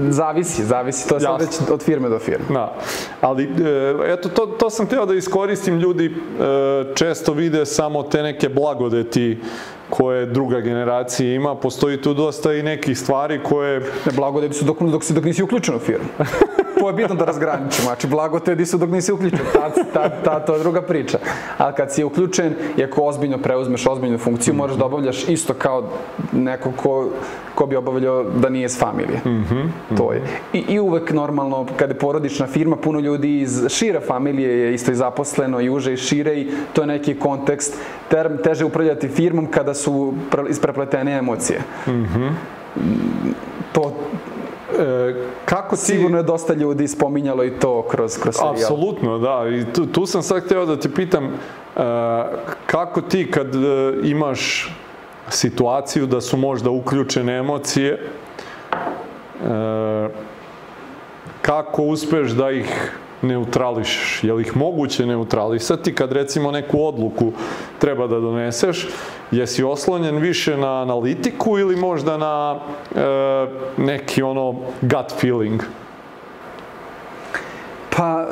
[0.09, 2.45] Zavisi, zavisi, to je sad već od firme do firme.
[2.49, 2.75] Da,
[3.21, 6.13] ali e, eto to, to sam htio da iskoristim, ljudi e,
[6.95, 9.39] često vide samo te neke blagodeti
[9.89, 13.79] koje druga generacija ima, postoji tu dosta i nekih stvari koje...
[13.79, 16.07] Ne, blagodeti su dok, dok, dok nisi uključen u firmu.
[16.79, 17.85] to je bitno da razgraničimo.
[17.85, 19.39] Znači, blagotedi su dok nisi uključen.
[19.53, 21.19] Ta, ta, ta, to je druga priča.
[21.57, 25.89] Ali kad si uključen i ako ozbiljno preuzmeš ozbiljnu funkciju, moraš da obavljaš isto kao
[26.31, 27.09] neko ko,
[27.55, 29.21] ko bi obavljao da nije s familije.
[29.97, 30.21] To je.
[30.53, 34.91] I, I uvek normalno, kada je porodična firma, puno ljudi iz šire familije je isto
[34.91, 37.77] i zaposleno i uže i šire i to je neki kontekst.
[38.09, 41.61] Ter, teže upravljati firmom kada su pre- isprepletene emocije.
[43.71, 43.93] To
[44.79, 45.13] E,
[45.49, 45.81] kako ti...
[45.81, 48.53] Sigurno je dosta ljudi spominjalo i to kroz, kroz serijal.
[48.53, 49.45] Apsolutno, da.
[49.49, 51.29] I tu, tu sam sad htio da te pitam e,
[52.65, 53.59] kako ti kad e,
[54.03, 54.71] imaš
[55.29, 57.99] situaciju da su možda uključene emocije, e,
[61.41, 64.23] kako uspeš da ih neutrališeš?
[64.23, 67.31] Je li ih moguće neutralisati kad recimo neku odluku
[67.79, 68.87] treba da doneseš?
[69.31, 72.59] Jesi oslonjen više na analitiku ili možda na
[72.95, 72.99] e,
[73.77, 75.63] neki ono gut feeling?
[77.97, 78.27] Pa,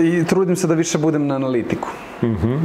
[0.00, 1.88] i trudim se da više budem na analitiku.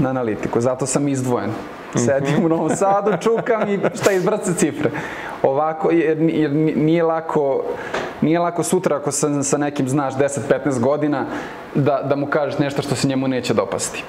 [0.02, 1.52] Na analitiku, zato sam izdvojen.
[1.96, 4.90] Sedim u Novom Sadu, čukam i šta izbrace cifre.
[5.44, 7.64] Ovako, jer, jer nije lako,
[8.22, 11.26] nije lako sutra ako sa, sa nekim znaš 10-15 godina
[11.76, 14.04] da, da mu kažeš nešto što se njemu neće dopasti.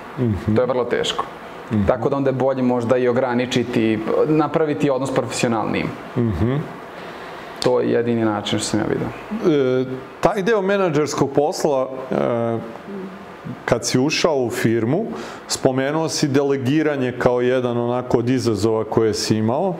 [0.57, 1.25] To je vrlo teško.
[1.87, 5.89] Tako da onda je bolje možda i ograničiti, napraviti odnos profesionalnijim.
[7.63, 9.09] To je jedini način što sam ja vidio.
[9.57, 9.85] E,
[10.21, 12.59] taj deo menadžerskog posla, e,
[13.65, 15.07] kad si ušao u firmu,
[15.49, 19.75] spomenuo si delegiranje kao jedan onako od izazova koje si imao.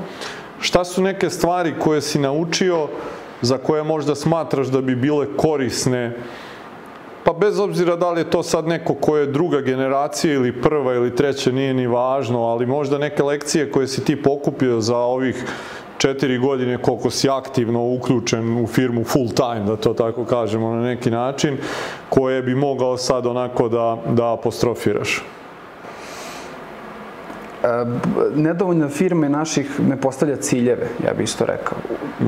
[0.61, 2.89] Šta su neke stvari koje si naučio
[3.43, 6.17] za koje možda smatraš da bi bile korisne
[7.29, 10.95] Pa bez obzira da li je to sad neko ko je druga generacija ili prva
[10.95, 15.45] ili treća, nije ni važno, ali možda neke lekcije koje si ti pokupio za ovih
[15.99, 20.83] četiri godine koliko si aktivno uključen u firmu full time, da to tako kažemo na
[20.83, 21.57] neki način,
[22.09, 25.23] koje bi mogao sad onako da, da apostrofiraš.
[28.35, 31.79] Nedovoljno firme naših ne postavlja ciljeve, ja bih isto rekao,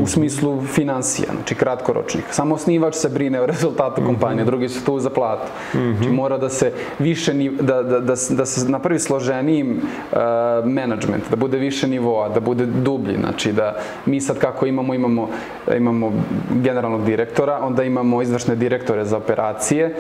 [0.03, 2.25] u smislu financija, znači kratkoročnih.
[2.31, 5.47] Samo osnivač se brine o rezultatu kompanije, drugi su tu za platu.
[5.73, 10.19] Znači mora da se više, da, da, da, da se napravi složenijim uh,
[10.65, 13.77] management, da bude više nivoa, da bude dublji, znači da
[14.07, 15.29] mi sad kako imamo, imamo,
[15.77, 16.13] imamo
[16.51, 19.95] generalnog direktora, onda imamo izvršne direktore za operacije,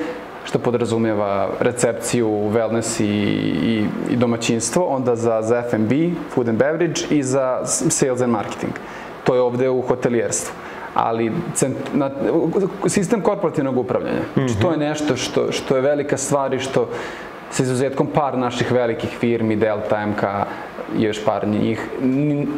[0.44, 7.00] što podrazumijeva recepciju, wellness i, i, i domaćinstvo, onda za, za F&B, food and beverage
[7.10, 8.72] i za sales and marketing.
[9.24, 10.54] To je ovde u hotelijerstvu.
[10.94, 12.10] Ali cent, na,
[12.86, 16.88] sistem korporativnog upravljanja, znači to je nešto što, što je velika stvar i što
[17.50, 20.22] sa izuzetkom par naših velikih firmi, Delta, MK
[20.98, 21.88] još par njih,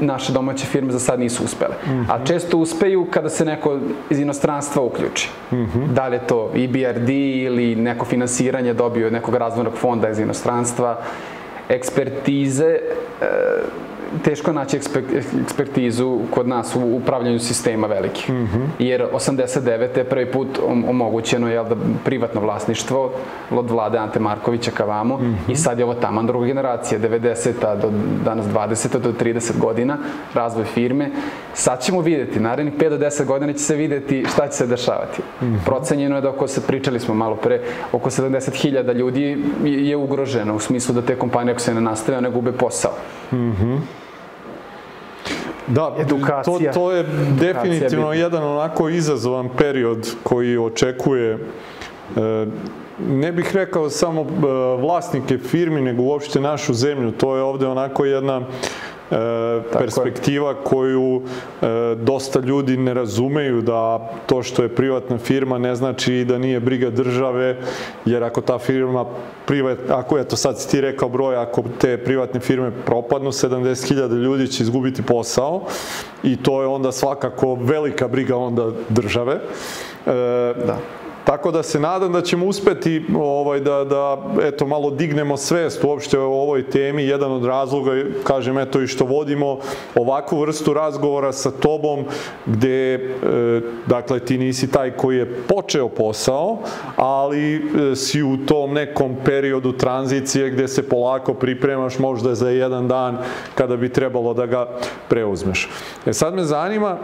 [0.00, 1.74] naše domaće firme za sad nisu uspele.
[2.08, 3.78] A često uspeju kada se neko
[4.10, 5.30] iz inostranstva uključi.
[5.94, 11.00] Da li je to EBRD ili neko finansiranje dobio od nekog razvojnog fonda iz inostranstva,
[11.68, 12.78] ekspertize,
[13.20, 13.26] e,
[14.24, 15.02] teško je naći ekspe-
[15.42, 18.30] ekspertizu kod nas u upravljanju sistema velikih.
[18.78, 19.68] Jer 89.
[19.98, 23.12] je prvi put om- omogućeno je da privatno vlasništvo
[23.50, 27.52] od vlade Ante Markovića ka vamo i sad je ovo taman druga generacija, 90.
[27.76, 27.90] do
[28.24, 28.98] danas 20.
[28.98, 29.98] do 30 godina,
[30.34, 31.10] razvoj firme.
[31.54, 35.22] Sad ćemo vidjeti, narednih 5 do 10 godina će se vidjeti šta će se dešavati.
[35.64, 37.60] Procenjeno je da oko, se pričali smo malo pre,
[37.92, 42.30] oko 70.000 ljudi je ugroženo u smislu da te kompanije ako se ne nastave, one
[42.30, 42.92] gube posao.
[45.74, 46.72] Da, Edukacija.
[46.72, 47.04] To, to je
[47.40, 48.24] definitivno bitna.
[48.24, 51.38] jedan onako izazovan period koji očekuje e,
[53.08, 54.26] ne bih rekao samo e,
[54.80, 57.12] vlasnike firmi, nego uopšte našu zemlju.
[57.12, 58.40] To je ovde onako jedna
[59.72, 66.24] perspektiva koju e, dosta ljudi ne razumeju da to što je privatna firma ne znači
[66.24, 67.56] da nije briga države,
[68.04, 69.04] jer ako ta firma
[69.46, 74.22] privat, ako je to sad si ti rekao broj, ako te privatne firme propadnu, 70.000
[74.22, 75.66] ljudi će izgubiti posao
[76.22, 79.34] i to je onda svakako velika briga onda države.
[79.34, 80.10] E,
[80.66, 81.01] da.
[81.24, 86.18] Tako da se nadam da ćemo uspeti ovaj, da, da eto, malo dignemo svest uopšte
[86.18, 87.04] o ovoj temi.
[87.04, 87.90] Jedan od razloga,
[88.24, 89.58] kažem, eto i što vodimo
[89.94, 92.04] ovakvu vrstu razgovora sa tobom,
[92.46, 93.00] gde, e,
[93.86, 96.58] dakle, ti nisi taj koji je počeo posao,
[96.96, 102.88] ali e, si u tom nekom periodu tranzicije gde se polako pripremaš možda za jedan
[102.88, 103.18] dan
[103.54, 104.68] kada bi trebalo da ga
[105.08, 105.68] preuzmeš.
[106.06, 106.98] E sad me zanima,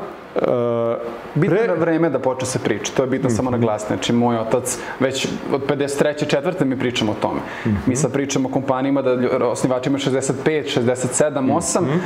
[1.35, 1.65] bitno pre...
[1.65, 3.37] je vreme da počne se priča, to je bitno mm -hmm.
[3.37, 3.95] samo naglasiti.
[3.95, 6.29] Znači, moj otac već od 53.
[6.31, 7.41] četvrte mi pričamo o tome.
[7.41, 7.77] Mm -hmm.
[7.87, 11.99] Mi sad pričamo o kompanijima da osnivači imaju 65, 67, 8, mm -hmm.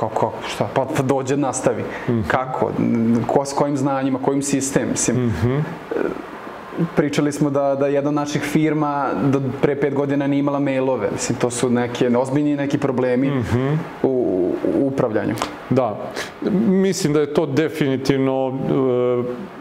[0.00, 1.82] kako, šta, pa, pa dođe, nastavi.
[1.82, 2.22] Mm -hmm.
[2.28, 2.72] Kako,
[3.26, 5.16] ko, s kojim znanjima, kojim sistem, mislim.
[5.16, 5.62] Mm -hmm
[6.96, 11.08] pričali smo da, da jedna od naših firma do pre pet godina nije imala mailove.
[11.12, 13.76] Mislim, to su neke ozbiljni neki problemi mm -hmm.
[14.02, 14.37] u,
[14.74, 15.34] u upravljanju.
[15.70, 15.96] Da,
[16.68, 19.58] mislim da je to definitivno e,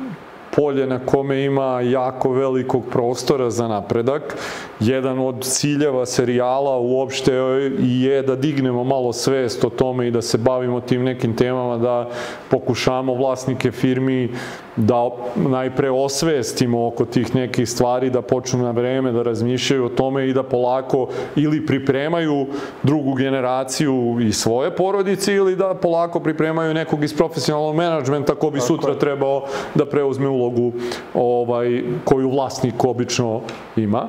[0.55, 4.37] polje na kome ima jako velikog prostora za napredak.
[4.79, 7.33] Jedan od ciljeva serijala uopšte
[7.79, 12.09] je da dignemo malo svest o tome i da se bavimo tim nekim temama, da
[12.49, 14.29] pokušamo vlasnike firmi
[14.75, 20.27] da najpre osvestimo oko tih nekih stvari, da počnu na vreme da razmišljaju o tome
[20.27, 22.45] i da polako ili pripremaju
[22.83, 28.59] drugu generaciju i svoje porodice ili da polako pripremaju nekog iz profesionalnog menadžmenta ko bi
[28.59, 28.99] Tako sutra je.
[28.99, 29.43] trebao
[29.75, 30.71] da preuzme ulogu
[31.13, 33.41] ovaj, koju vlasnik obično
[33.75, 34.07] ima.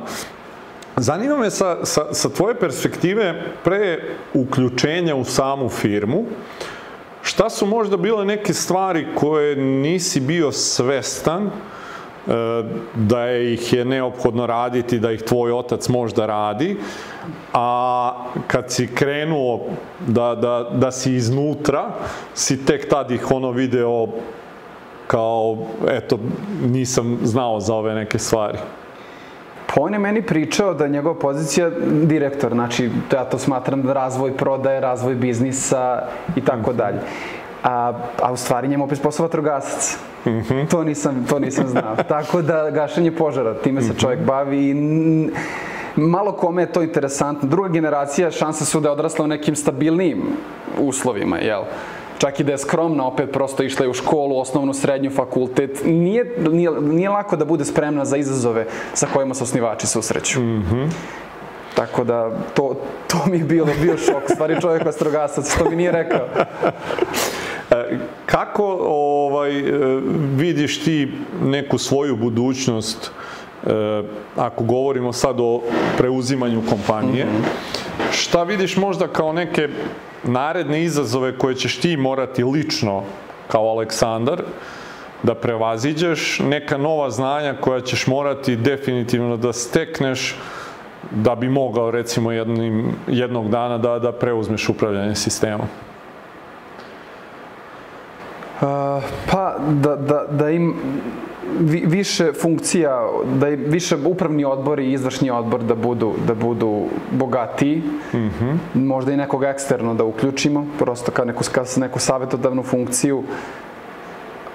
[0.99, 4.01] Zanima me sa, sa, sa tvoje perspektive pre
[4.35, 6.25] uključenja u samu firmu,
[7.29, 11.51] Šta su možda bile neke stvari koje nisi bio svestan e,
[12.95, 16.77] da ih je neophodno raditi, da ih tvoj otac možda radi,
[17.53, 18.13] a
[18.47, 19.67] kad si krenuo
[20.07, 21.91] da, da, da si iznutra,
[22.35, 24.09] si tek tad ih ono video
[25.07, 26.19] kao, eto,
[26.65, 28.59] nisam znao za ove neke stvari.
[29.81, 31.71] On je meni pričao da je njegova pozicija
[32.03, 36.03] direktor, znači ja to smatram da razvoj prodaje, razvoj biznisa
[36.37, 36.99] i tako dalje.
[37.65, 39.99] A, a u stvari njemu opet posao vatrogasac.
[40.25, 40.71] Mm -hmm.
[40.71, 41.97] to, nisam, to nisam znao.
[42.09, 44.75] Tako da gašenje požara, time se čovjek bavi i
[45.97, 47.49] malo kome je to interesantno.
[47.49, 50.23] Druga generacija, šanse su da je odrasla u nekim stabilnijim
[50.79, 51.63] uslovima, jel?
[52.19, 55.85] Čak i da je skromna, opet prosto išla je u školu, osnovnu, srednju, fakultet.
[55.85, 60.41] Nije, nije, nije lako da bude spremna za izazove sa kojima se osnivači susreću.
[60.41, 60.91] Mm -hmm.
[61.75, 64.23] Tako da, to, to mi je bilo, bio šok.
[64.35, 66.27] Stvari čovjek vastrogasac, što mi nije rekao.
[67.71, 69.73] E, kako ovaj, e,
[70.37, 71.13] vidiš ti
[71.43, 73.11] neku svoju budućnost,
[73.67, 74.03] e,
[74.37, 75.61] ako govorimo sad o
[75.99, 78.13] preuzimanju kompanije, mm -hmm.
[78.13, 79.69] šta vidiš možda kao neke
[80.25, 83.03] naredne izazove koje ćeš ti morati lično
[83.49, 84.43] kao Aleksandar
[85.23, 90.37] da prevaziđeš, neka nova znanja koja ćeš morati definitivno da stekneš
[91.11, 95.67] da bi mogao recimo jednim, jednog dana da, da preuzmeš upravljanje sistemom?
[98.61, 98.67] Uh,
[99.31, 100.75] pa da, da, da im
[101.61, 103.09] vi, više funkcija,
[103.41, 107.83] da je više upravni odbor i izvršni odbor da budu, da budu bogatiji,
[108.13, 108.57] mm -hmm.
[108.75, 113.23] možda i nekog eksterno da uključimo, prosto kao neku, kao neku savjetodavnu funkciju.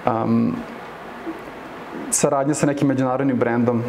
[0.06, 0.56] Um,
[2.10, 3.82] saradnja sa nekim međunarodnim brendom,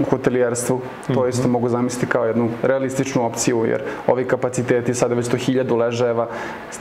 [0.00, 0.80] u hotelijerstvu.
[1.14, 1.50] To isto mhm.
[1.50, 6.28] mogu zamisliti kao jednu realističnu opciju, jer ovi kapaciteti sada već to hiljadu ležajeva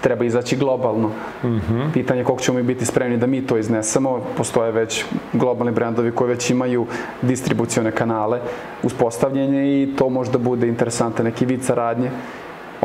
[0.01, 1.07] treba izaći globalno.
[1.43, 1.91] Mm -hmm.
[1.93, 4.22] Pitanje koliko ćemo mi biti spremni da mi to iznesemo.
[4.38, 6.86] Postoje već globalni brendovi koji već imaju
[7.22, 8.39] distribucione kanale
[8.84, 12.11] uspostavljenje i to možda bude interesantan neki vid saradnje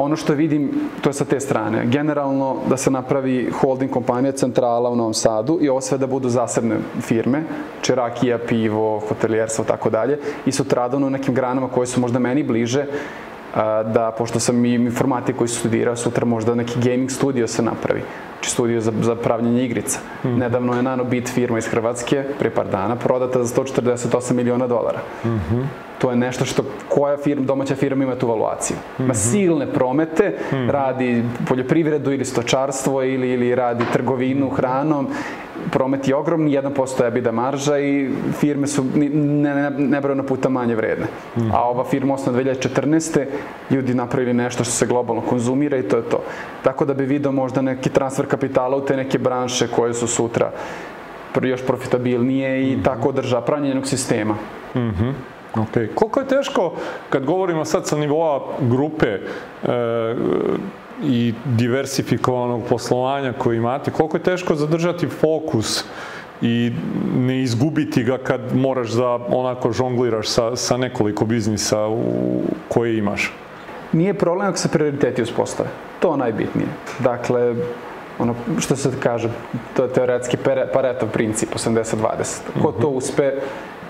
[0.00, 0.70] Ono što vidim,
[1.00, 1.86] to je sa te strane.
[1.86, 6.28] Generalno da se napravi holding kompanija centrala u Novom Sadu i ovo sve da budu
[6.28, 7.42] zasebne firme,
[7.82, 12.86] čerakija, pivo, hotelijerstvo, tako dalje, i sutradan u nekim granama koje su možda meni bliže,
[13.94, 18.02] da, pošto sam i informatik koji studirao, sutra možda neki gaming studio se napravi.
[18.40, 19.98] Znači studio za, za pravljenje igrica.
[20.24, 20.38] Mm.
[20.38, 24.98] Nedavno je Nanobit firma iz Hrvatske, pre par dana, prodata za 148 miliona dolara.
[25.24, 25.64] Mm -hmm.
[25.98, 28.76] To je nešto što koja firma, domaća firma ima tu valuaciju.
[28.76, 29.04] Mm -hmm.
[29.04, 30.70] Ima silne promete, mm -hmm.
[30.70, 35.08] radi poljoprivredu ili stočarstvo ili, ili radi trgovinu hranom
[35.72, 39.08] promet je ogromni, 1% ebida marža i firme su ne,
[39.54, 41.06] ne, nebrojno puta manje vredne.
[41.36, 41.50] Mm.
[41.52, 43.26] A ova firma osnovna 2014.
[43.70, 46.22] ljudi napravili nešto što se globalno konzumira i to je to.
[46.62, 50.50] Tako da bi video možda neki transfer kapitala u te neke branše koje su sutra
[51.42, 52.84] još profitabilnije i mm -hmm.
[52.84, 54.34] tako održa pranje sistema.
[54.74, 55.12] Mm -hmm.
[55.56, 55.94] Ok.
[55.94, 56.72] Koliko je teško,
[57.10, 59.18] kad govorimo sad sa nivoa grupe e,
[61.04, 65.84] i diversifikovanog poslovanja koji imate, koliko je teško zadržati fokus
[66.42, 66.72] i
[67.16, 73.32] ne izgubiti ga kad moraš da onako žongliraš sa, sa nekoliko biznisa u, koje imaš?
[73.92, 75.68] Nije problem ako se prioriteti uspostave.
[76.00, 76.68] To je najbitnije.
[76.98, 77.54] Dakle,
[78.18, 79.28] ono što se kaže,
[79.76, 80.36] to je teoretski
[80.72, 82.40] Pareto princip 80-20.
[82.62, 83.32] Ko to uspe,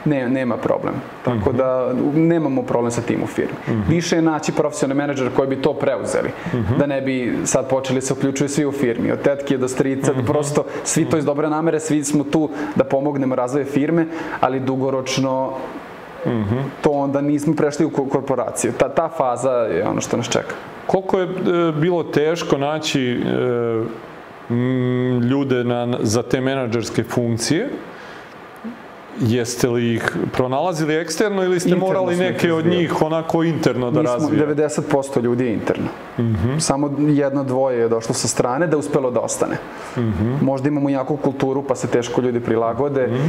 [0.04, 0.94] ne, nema problem.
[1.24, 3.54] Tako da nemamo problem sa tim u firmi.
[3.88, 6.30] Više je naći profesionalne menadžere koji bi to preuzeli.
[6.78, 9.12] Da ne bi sad počeli se uključuju svi u firmi.
[9.12, 13.34] Od tetke do strica, prosto svi to iz dobre namere, svi smo tu da pomognemo
[13.34, 14.06] razvoju firme,
[14.40, 15.52] ali dugoročno
[16.26, 16.62] Mm -hmm.
[16.82, 18.72] to onda nismo prešli u korporaciju.
[18.78, 20.54] Ta, ta faza je ono što nas čeka.
[20.86, 21.28] Koliko je e,
[21.72, 23.82] bilo teško naći e,
[24.50, 27.68] m, ljude na, za te menadžerske funkcije?
[29.20, 34.02] Jeste li ih pronalazili eksterno ili ste interno morali neke od njih onako interno da
[34.02, 34.46] razvije?
[34.46, 35.88] Mi smo 90% ljudi je interno.
[36.18, 36.60] Mm -hmm.
[36.60, 39.56] Samo jedno dvoje je došlo sa strane da je uspelo da ostane.
[39.96, 40.42] Mm -hmm.
[40.42, 43.28] Možda imamo jaku kulturu pa se teško ljudi prilagode, mm -hmm.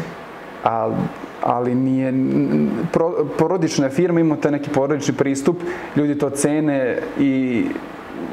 [0.63, 0.95] ali
[1.43, 2.13] ali nije,
[2.91, 5.57] pro, porodične firme imaju taj neki porodični pristup,
[5.95, 7.65] ljudi to cene i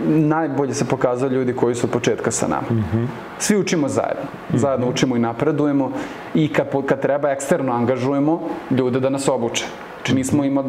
[0.09, 2.67] najbolje se pokazao ljudi koji su od početka sa nama.
[2.71, 3.07] Mm -hmm.
[3.39, 4.23] Svi učimo zajedno.
[4.55, 4.93] Zajedno mm -hmm.
[4.93, 5.93] učimo i napredujemo
[6.35, 9.65] i kad, kad treba eksterno angažujemo ljude da nas obuče.
[10.09, 10.65] Znači nismo ima,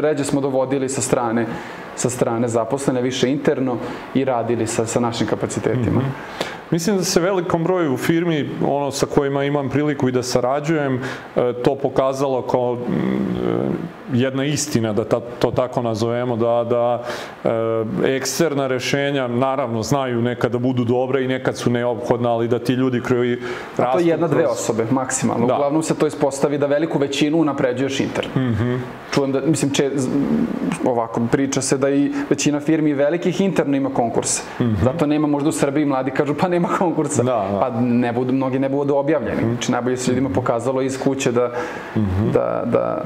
[0.00, 1.46] ređe smo dovodili sa strane,
[1.96, 3.76] sa strane zaposlene, više interno
[4.14, 6.00] i radili sa, sa našim kapacitetima.
[6.00, 6.58] Mm -hmm.
[6.70, 11.00] Mislim da se velikom broju u firmi, ono sa kojima imam priliku i da sarađujem,
[11.36, 12.88] e, to pokazalo kao e,
[14.12, 17.02] jedna istina, da ta, to tako nazovemo, da, da
[18.04, 22.58] e, eksterna rešenja, naravno, znaju nekad da budu dobre i nekad su neophodna, ali da
[22.58, 23.36] ti ljudi koji
[23.76, 23.82] rastu...
[23.82, 25.46] A to je jedna, dve osobe, maksimalno.
[25.46, 25.54] Da.
[25.54, 28.30] Uglavnom se to ispostavi da veliku većinu unapređuješ interno.
[28.36, 28.77] Mm -hmm.
[29.14, 29.90] Čujem da, mislim, če,
[30.84, 34.42] ovako, priča se da i većina firmi velikih interno ima konkurse.
[34.60, 34.84] Mm -hmm.
[34.84, 37.22] Zato nema možda u Srbiji mladi kažu, pa nema konkursa.
[37.22, 37.60] Da, da.
[37.60, 39.42] Pa ne budu, mnogi ne budu objavljeni.
[39.42, 41.52] Znači, najbolje se ljudima pokazalo iz kuće da,
[41.96, 42.32] mm -hmm.
[42.32, 43.04] da, da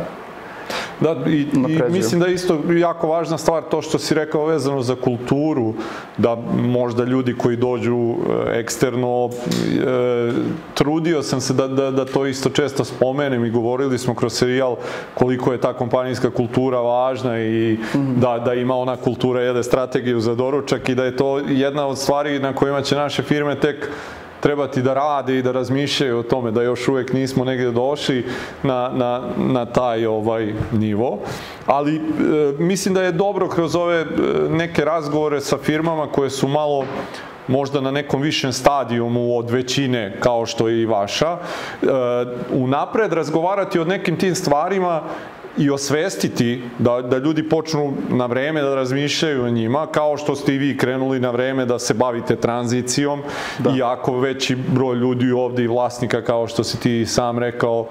[1.02, 4.82] Da, i, i mislim da je isto jako važna stvar to što si rekao vezano
[4.82, 5.74] za kulturu,
[6.18, 10.32] da možda ljudi koji dođu e, eksterno, e,
[10.74, 14.76] trudio sam se da, da, da to isto često spomenem i govorili smo kroz serijal
[15.14, 20.20] koliko je ta kompanijska kultura važna i mm da, da ima ona kultura jede strategiju
[20.20, 23.90] za doručak i da je to jedna od stvari na kojima će naše firme tek
[24.42, 28.26] trebati da rade i da razmišljaju o tome da još uvek nismo negde došli
[28.62, 31.18] na, na, na taj ovaj nivo.
[31.66, 32.00] Ali e,
[32.58, 34.06] mislim da je dobro kroz ove e,
[34.50, 36.84] neke razgovore sa firmama koje su malo
[37.48, 41.38] možda na nekom višem stadijumu od većine kao što je i vaša,
[41.82, 41.86] e,
[42.52, 45.02] unapred razgovarati o nekim tim stvarima
[45.58, 50.54] i osvestiti da, da ljudi počnu na vreme da razmišljaju o njima, kao što ste
[50.54, 53.22] i vi krenuli na vreme da se bavite tranzicijom,
[53.58, 53.70] da.
[53.76, 57.88] iako veći broj ljudi ovde i vlasnika, kao što si ti sam rekao,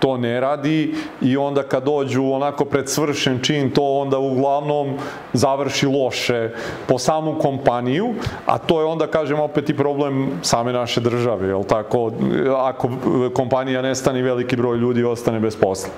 [0.00, 4.96] to ne radi i onda kad dođu onako pred svršen čin to onda uglavnom
[5.32, 6.50] završi loše
[6.86, 8.14] po samu kompaniju,
[8.46, 12.12] a to je onda kažem opet i problem same naše države, jel tako?
[12.56, 12.88] Ako
[13.34, 15.90] kompanija nestane veliki broj ljudi ostane bez posla.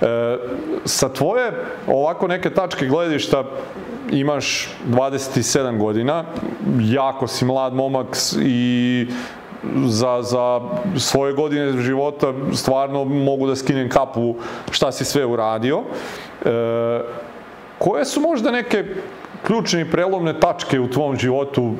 [0.00, 0.38] E,
[0.84, 1.52] sa tvoje
[1.86, 3.44] ovako neke tačke gledišta
[4.10, 6.24] imaš 27 godina,
[6.80, 9.06] jako si mlad momak i
[9.86, 10.60] za, za
[10.98, 14.34] svoje godine života stvarno mogu da skinem kapu
[14.70, 15.82] šta si sve uradio.
[16.44, 17.00] E,
[17.78, 18.84] koje su možda neke
[19.46, 21.72] ključne i prelomne tačke u tvom životu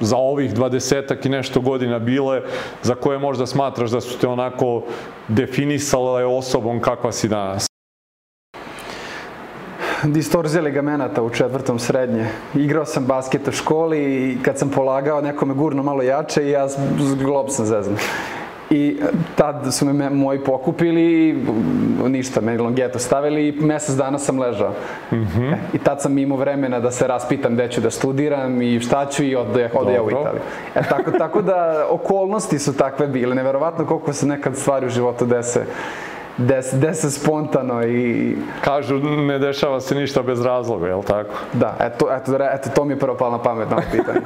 [0.00, 2.42] za ovih dvadesetak i nešto godina bile,
[2.82, 4.82] za koje možda smatraš da su te onako
[5.28, 7.73] definisale osobom kakva si danas?
[10.12, 12.26] Distorzija ligamenata u četvrtom srednje.
[12.54, 16.50] Igrao sam basket u školi i kad sam polagao, neko me gurno malo jače i
[16.50, 16.66] ja
[17.22, 17.96] glob sam zezan.
[18.70, 18.96] I
[19.34, 21.34] tad su me moji pokupili i
[22.08, 24.72] ništa, me longeto stavili i mesec dana sam ležao.
[25.12, 25.52] Mm -hmm.
[25.52, 29.06] e, I tad sam imao vremena da se raspitam gde ću da studiram i šta
[29.06, 30.40] ću i ode, ode ja u Italiju.
[30.74, 33.34] E, tako, tako da okolnosti su takve bile.
[33.34, 35.64] Neverovatno koliko se nekad stvari u životu dese
[36.38, 38.36] des, dese spontano i...
[38.64, 41.30] Kažu, ne dešava se ništa bez razloga, je li tako?
[41.52, 44.20] Da, eto, eto, eto to mi je prvo palo na pamet na pitanje.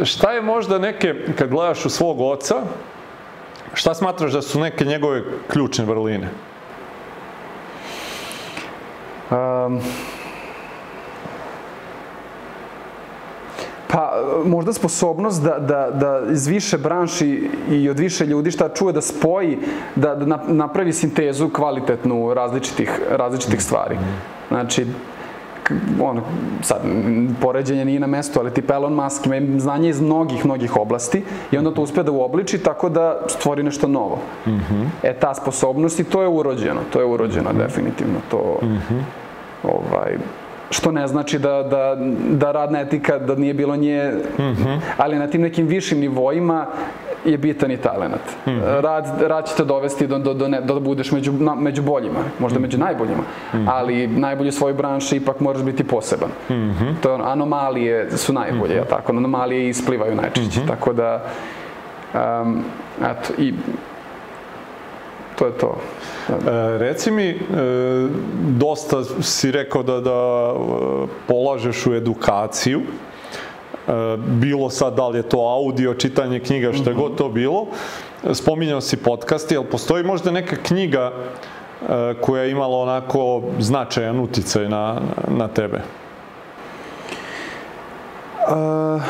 [0.00, 2.54] e, šta je možda neke, kad gledaš u svog oca,
[3.74, 6.28] šta smatraš da su neke njegove ključne vrline?
[9.30, 9.80] Um,
[13.92, 14.12] Pa,
[14.44, 19.00] možda sposobnost da, da, da iz više branši i od više ljudi šta čuje da
[19.00, 19.58] spoji,
[19.96, 23.98] da, da napravi sintezu kvalitetnu različitih, različitih stvari.
[24.48, 24.86] Znači,
[26.00, 26.22] ono,
[26.62, 26.80] sad,
[27.40, 31.58] poređenje nije na mestu, ali tipa Elon Musk ima znanje iz mnogih, mnogih oblasti i
[31.58, 34.18] onda to uspe da uobliči tako da stvori nešto novo.
[34.46, 34.86] Mm -hmm.
[35.02, 37.66] E, ta sposobnost i to je urođeno, to je urođeno mm -hmm.
[37.66, 38.18] definitivno.
[38.30, 39.02] To, mm -hmm.
[39.62, 40.16] ovaj,
[40.72, 41.96] što ne znači da, da,
[42.30, 44.80] da radna etika, da nije bilo nje, mm -hmm.
[44.96, 46.66] ali na tim nekim višim nivoima
[47.24, 48.22] je bitan i talent.
[48.46, 48.80] Mm -hmm.
[48.80, 51.82] Rad, rad će te dovesti do, do, do, ne, do da budeš među, na, među
[51.82, 52.66] boljima, možda mm -hmm.
[52.66, 53.68] među najboljima, mm -hmm.
[53.68, 56.30] ali najbolji u svojoj branši ipak moraš biti poseban.
[56.50, 56.94] Mm -hmm.
[57.02, 58.88] To je ono, anomalije su najbolje, mm -hmm.
[58.88, 59.12] tako?
[59.12, 60.68] Anomalije isplivaju najčešće, mm -hmm.
[60.68, 61.24] tako da
[62.14, 62.64] um,
[63.00, 63.54] eto, i
[65.42, 65.74] to je to.
[66.30, 67.36] E, reci mi, e,
[68.58, 75.22] dosta si rekao da, da e, polažeš u edukaciju, e, bilo sad da li je
[75.22, 77.02] to audio, čitanje knjiga, što je mm -hmm.
[77.02, 77.66] god to bilo.
[78.32, 84.68] Spominjao si podcast, jel postoji možda neka knjiga e, koja je imala onako značajan uticaj
[84.68, 85.80] na, na tebe?
[88.48, 89.02] Uh,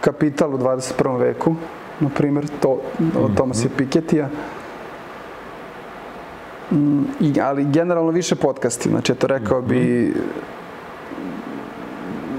[0.00, 1.18] kapital u 21.
[1.18, 1.54] veku
[2.00, 2.80] na primjer, to,
[3.16, 3.34] od mhm.
[3.34, 4.28] Tomasa Piketija.
[6.70, 10.20] Mm, I, ali generalno više podcasti, znači to rekao bi mhm.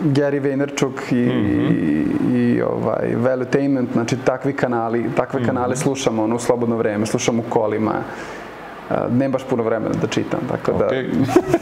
[0.03, 1.71] Gary Vaynerchuk i, mm -hmm.
[2.33, 5.45] i, i ovaj, Valuetainment, znači takvi kanali, takve mm -hmm.
[5.45, 7.93] kanale slušamo ono, u slobodno vreme, slušam u kolima.
[8.89, 11.05] Uh, nemam baš puno vremena da čitam, tako da okay.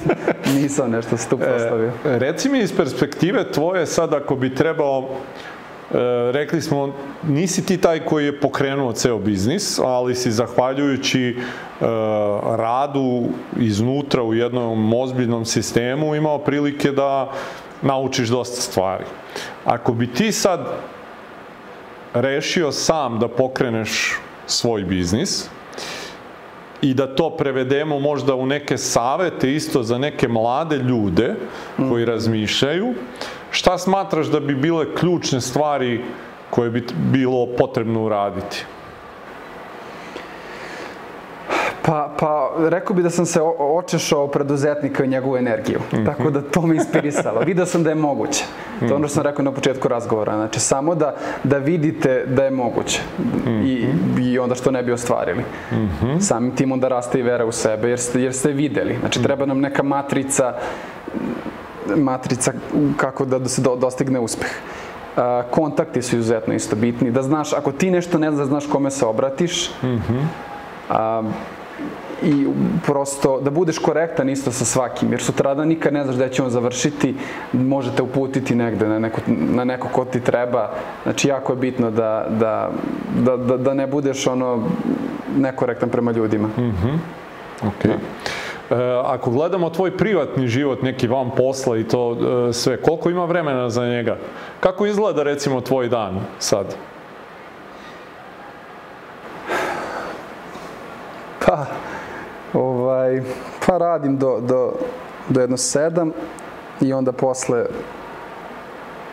[0.62, 1.92] nisam nešto stup postavio.
[2.06, 5.53] E, reci mi iz perspektive tvoje sad ako bi trebao E,
[6.32, 11.36] rekli smo, nisi ti taj koji je pokrenuo ceo biznis, ali si zahvaljujući e,
[12.58, 13.24] radu
[13.60, 17.32] iznutra u jednom ozbiljnom sistemu imao prilike da
[17.82, 19.04] naučiš dosta stvari.
[19.66, 20.68] Ako bi ti sad
[22.14, 25.50] rešio sam da pokreneš svoj biznis
[26.82, 31.36] i da to prevedemo možda u neke savete isto za neke mlade ljude
[31.90, 32.94] koji razmišljaju,
[33.54, 36.02] Šta smatraš da bi bile ključne stvari
[36.50, 38.66] koje bi bilo potrebno uraditi?
[41.86, 45.80] Pa, pa, rekao bi da sam se očešao preduzetnika i njegovu energiju.
[45.80, 46.06] Mm -hmm.
[46.06, 47.40] Tako da to me inspirisalo.
[47.40, 48.44] Vidio sam da je moguće.
[48.80, 50.36] To je ono što sam rekao na početku razgovora.
[50.36, 53.02] Znači, samo da, da vidite da je moguće.
[53.20, 53.66] Mm -hmm.
[53.66, 55.44] I, I onda što ne bi ostvarili.
[55.72, 56.20] Mm -hmm.
[56.20, 58.98] Samim tim onda raste i vera u sebe, jer ste, jer ste videli.
[59.00, 60.54] Znači, treba nam neka matrica
[61.96, 62.52] matrica
[62.98, 64.52] kako da se dostigne uspeh.
[65.52, 67.12] Kontakti su izuzetno isto bitni.
[67.12, 69.72] Da znaš, ako ti nešto ne znaš, da znaš kome se obratiš.
[69.84, 70.26] Mm -hmm.
[70.90, 71.24] a,
[72.24, 72.48] i
[72.86, 76.50] prosto da budeš korektan isto sa svakim, jer sutradan nikad ne znaš gde će on
[76.50, 77.16] završiti,
[77.54, 80.72] možete uputiti negde na neko, na neko ko ti treba.
[81.04, 82.72] Znači, jako je bitno da, da,
[83.20, 84.64] da, da, da ne budeš ono
[85.38, 86.48] nekorektan prema ljudima.
[86.48, 86.98] Mm -hmm.
[87.62, 87.88] Okay.
[87.88, 87.98] Da.
[88.70, 92.18] E, ako gledamo tvoj privatni život, neki van posla i to
[92.50, 94.18] e, sve, koliko ima vremena za njega?
[94.60, 96.76] Kako izgleda recimo tvoj dan sad?
[101.46, 101.66] Pa,
[102.54, 103.22] ovaj,
[103.68, 104.74] pa radim do, do,
[105.30, 106.12] do jedno sedam
[106.82, 107.66] i onda posle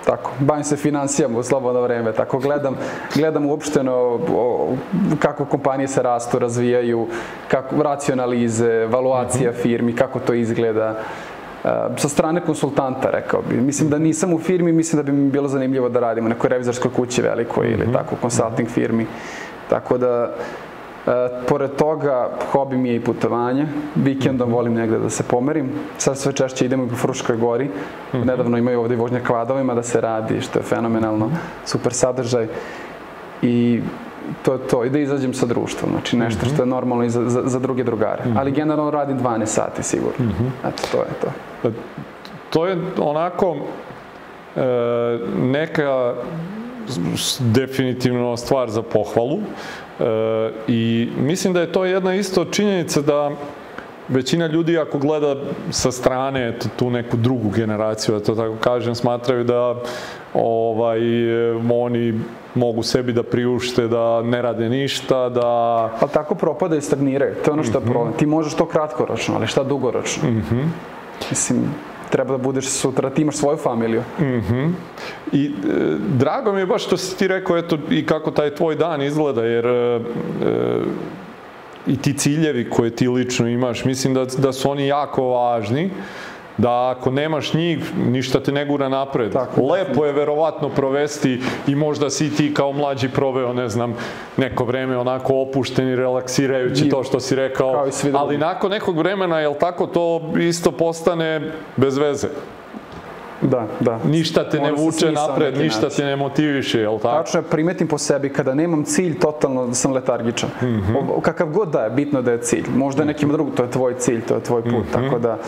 [0.05, 2.77] tako, bavim se financijama u slobodno vreme, tako gledam,
[3.15, 3.93] gledam uopšteno
[4.35, 4.77] o,
[5.19, 7.07] kako kompanije se rastu, razvijaju,
[7.49, 9.63] kako, racionalize, evaluacija mm -hmm.
[9.63, 10.95] firmi, kako to izgleda.
[11.65, 13.57] Uh, sa strane konsultanta, rekao bi.
[13.57, 16.51] Mislim da nisam u firmi, mislim da bi mi bilo zanimljivo da radimo u nekoj
[16.51, 17.93] revizorskoj kući velikoj ili mhm.
[17.93, 19.07] tako, consulting firmi.
[19.69, 20.35] Tako da,
[21.07, 23.67] E, pored toga, hobi mi je i putovanje.
[23.95, 24.55] Vikendom mm -hmm.
[24.55, 25.71] volim negde da se pomerim.
[25.99, 27.65] Sad sve češće idemo po Fruškoj gori.
[27.65, 27.71] Mm
[28.13, 28.25] -hmm.
[28.25, 31.31] Nedavno imaju ovde i vožnja kvadovima da se radi, što je fenomenalno.
[31.65, 32.49] Super sadržaj.
[33.43, 33.81] I
[34.43, 34.85] to je to.
[34.85, 35.91] I da izađem sa društvom.
[35.91, 36.71] Znači nešto što je mhm.
[36.71, 38.23] normalno i za, za, za druge drugare.
[38.25, 38.39] Mm -hmm.
[38.39, 40.25] Ali generalno radim 12 sati sigurno.
[40.25, 40.69] Mm -hmm.
[40.69, 41.29] Eto, to je to.
[41.63, 41.69] Pa,
[42.51, 43.57] to je onako
[44.57, 46.15] e, neka
[47.39, 49.39] definitivno stvar za pohvalu.
[50.69, 53.31] I mislim da je to jedna isto činjenica da
[54.09, 55.37] većina ljudi ako gleda
[55.71, 59.75] sa strane tu neku drugu generaciju, da to tako kažem, smatraju da
[60.35, 61.01] ovaj,
[61.71, 62.21] oni
[62.55, 65.47] mogu sebi da priušte, da ne rade ništa, da...
[66.01, 67.35] Ali tako propada i stagniraju.
[67.45, 68.15] To je ono što je problem.
[68.17, 70.29] Ti možeš to kratkoročno, ali šta dugoročno?
[71.31, 71.65] Mislim,
[72.11, 74.03] treba da budeš sutra, ti imaš svoju familiju.
[75.33, 75.51] I e,
[76.19, 79.45] drago mi je baš što si ti rekao eto, i kako taj tvoj dan izgleda,
[79.45, 80.01] jer e, e,
[81.87, 85.91] i ti ciljevi koje ti lično imaš, mislim da, da su oni jako važni,
[86.61, 89.33] da ako nemaš njih, ništa te ne gura napred.
[89.33, 93.95] Tako, Lepo je verovatno provesti i možda si ti kao mlađi proveo, ne znam,
[94.37, 99.41] neko vreme onako opušten i relaksirajući I- to što si rekao, ali nakon nekog vremena,
[99.41, 101.41] jel tako, to isto postane
[101.77, 102.29] bez veze.
[103.43, 103.99] Da, da.
[104.01, 105.97] Ništa te ne se vuče napred, ništa način.
[105.97, 107.17] te ne motiviše, jel tako?
[107.17, 110.51] Tačno je, primetim po sebi, kada nemam cilj, totalno da sam letargičan.
[110.63, 110.97] Mhm.
[111.09, 112.65] O- Kakav god da je, bitno da je cilj.
[112.71, 114.93] Možda je nekim drugom, to je tvoj cilj, to je tvoj put, Mhm.
[114.95, 115.39] tako da...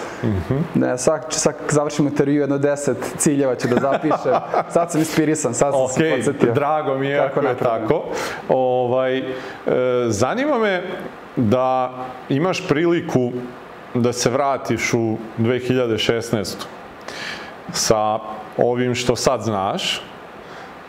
[0.75, 4.33] Ne, sad, sad završimo intervju, jedno deset ciljeva ću da zapišem.
[4.73, 6.53] Sad sam inspirisan, sad sam se Ok, podsjetio.
[6.53, 8.03] drago mi je Kako ako je tako.
[8.49, 9.25] Ovaj, e,
[10.07, 10.83] zanima me
[11.37, 11.93] da
[12.29, 13.33] imaš priliku
[13.95, 16.57] da se vratiš u 2016.
[17.73, 18.19] sa
[18.57, 20.03] ovim što sad znaš.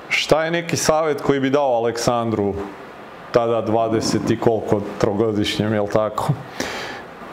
[0.10, 2.54] Šta je neki savjet koji bi dao Aleksandru
[3.32, 6.34] tada 20 i koliko trogodišnjem, jel tako?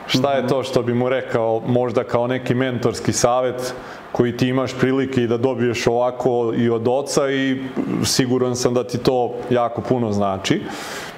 [0.07, 3.75] Šta je to što bi mu rekao možda kao neki mentorski savjet
[4.13, 7.63] koji ti imaš prilike i da dobiješ ovako i od oca i
[8.05, 10.55] siguran sam da ti to jako puno znači.
[10.55, 11.10] E,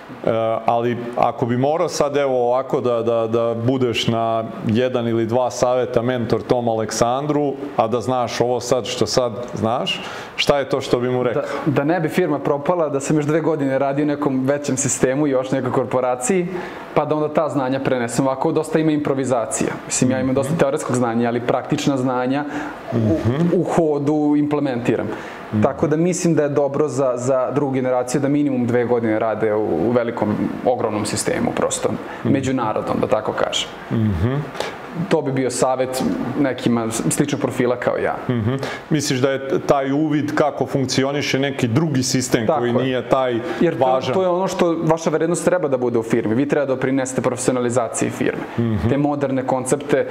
[0.66, 5.50] ali ako bi morao sad evo ovako da, da, da budeš na jedan ili dva
[5.50, 10.00] saveta mentor tom Aleksandru, a da znaš ovo sad što sad znaš,
[10.36, 11.42] šta je to što bi mu rekao?
[11.42, 14.76] Da, da ne bi firma propala, da sam još dve godine radio u nekom većem
[14.76, 16.46] sistemu i još nekoj korporaciji,
[16.94, 18.26] pa da onda ta znanja prenesem.
[18.26, 19.70] Ovako dosta ima improvizacija.
[19.86, 22.44] Mislim, ja imam dosta teoretskog znanja, ali praktična znanja
[22.92, 23.18] u,
[23.60, 25.06] u hodu implementiram.
[25.62, 29.54] Tako da mislim da je dobro za, za drugu generaciju da minimum dve godine rade
[29.54, 30.34] u, u velikom,
[30.64, 31.88] ogromnom sistemu prosto,
[32.24, 33.68] međunarodnom, da tako kažem.
[35.08, 36.02] To bi bio savjet
[36.40, 38.16] nekima sličnog profila kao ja.
[38.28, 38.54] Mhm.
[38.90, 42.74] Misliš da je taj uvid kako funkcioniše neki drugi sistem Tako koji je.
[42.74, 44.14] nije taj Jer to, važan?
[44.14, 46.34] to je ono što vaša vrednost treba da bude u firmi.
[46.34, 48.42] Vi treba da doprinesete profesionalizaciji firme.
[48.58, 48.88] Mhm.
[48.88, 50.06] Te moderne koncepte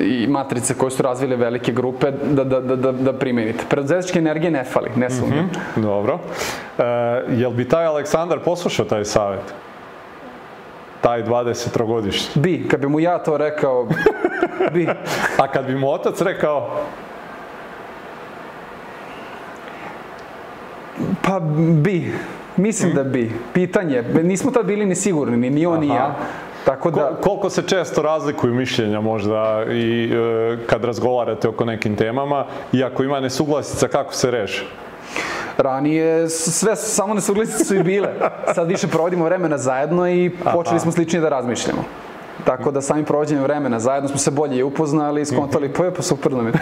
[0.00, 3.64] i matrice koje su razvile velike grupe da, da, da, da, da primenite.
[3.68, 5.50] Preduzetničke energije ne fali, ne sumnjam.
[5.76, 6.18] Dobro.
[6.78, 6.82] E,
[7.30, 9.54] jel bi taj Aleksandar poslušao taj savjet?
[11.00, 12.42] Taj 23-godišnji.
[12.42, 13.88] Bi, kad bi mu ja to rekao,
[14.72, 14.88] bi.
[15.42, 16.70] A kad bi mu otac rekao,
[21.22, 21.40] Pa
[21.74, 22.12] bi.
[22.56, 23.32] Mislim da bi.
[23.52, 24.02] Pitanje.
[24.22, 25.96] Nismo tad bili ni sigurni, ni, ni on ni Aha.
[25.96, 26.14] ja.
[26.64, 31.96] Tako da, Ko- koliko se često razlikuju mišljenja možda i e, kad razgovarate oko nekim
[31.96, 34.64] temama i ako ima nesuglasica kako se reše?
[35.56, 38.08] Ranije sve samo nesuglasice su i bile.
[38.54, 41.84] Sad više provodimo vremena zajedno i počeli smo sličnije da razmišljamo.
[42.44, 46.02] Tako da samim provođenjem vremena zajedno smo se bolje upoznali i skontali, pa je pa
[46.02, 46.52] super nam je.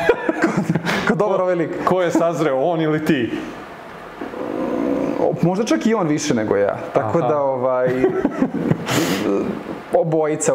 [1.06, 1.70] Kao dobar ovaj lik.
[1.84, 3.32] Ko je sazreo, on ili ti?
[5.42, 6.76] Možda čak i on više nego ja.
[6.94, 7.28] Tako Aha.
[7.28, 7.88] da ovaj
[9.92, 10.52] obojica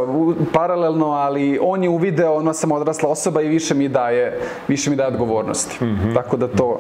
[0.53, 4.95] paralelno, ali on je uvideo, ono sam odrasla osoba i više mi daje, više mi
[4.95, 5.77] daje odgovornosti.
[6.13, 6.79] Tako da to,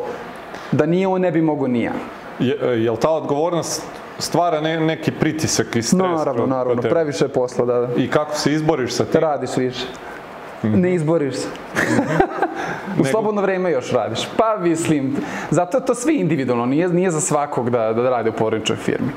[0.71, 1.93] da nije on ne bi mogo ni ja.
[2.39, 3.83] Je, e, jel ta odgovornost
[4.19, 5.93] stvara ne- neki pritisak i stres?
[5.93, 7.87] Naravno, naravno, previše je posla, da, da.
[7.97, 9.21] I kako se izboriš sa tim?
[9.21, 9.85] Radiš više.
[10.63, 11.47] Ne izboriš se.
[12.99, 14.27] U slobodno vreme još radiš.
[14.37, 15.15] Pa mislim,
[15.49, 19.09] zato je to sve individualno, nije, nije za svakog da, da radi u porodičnoj firmi.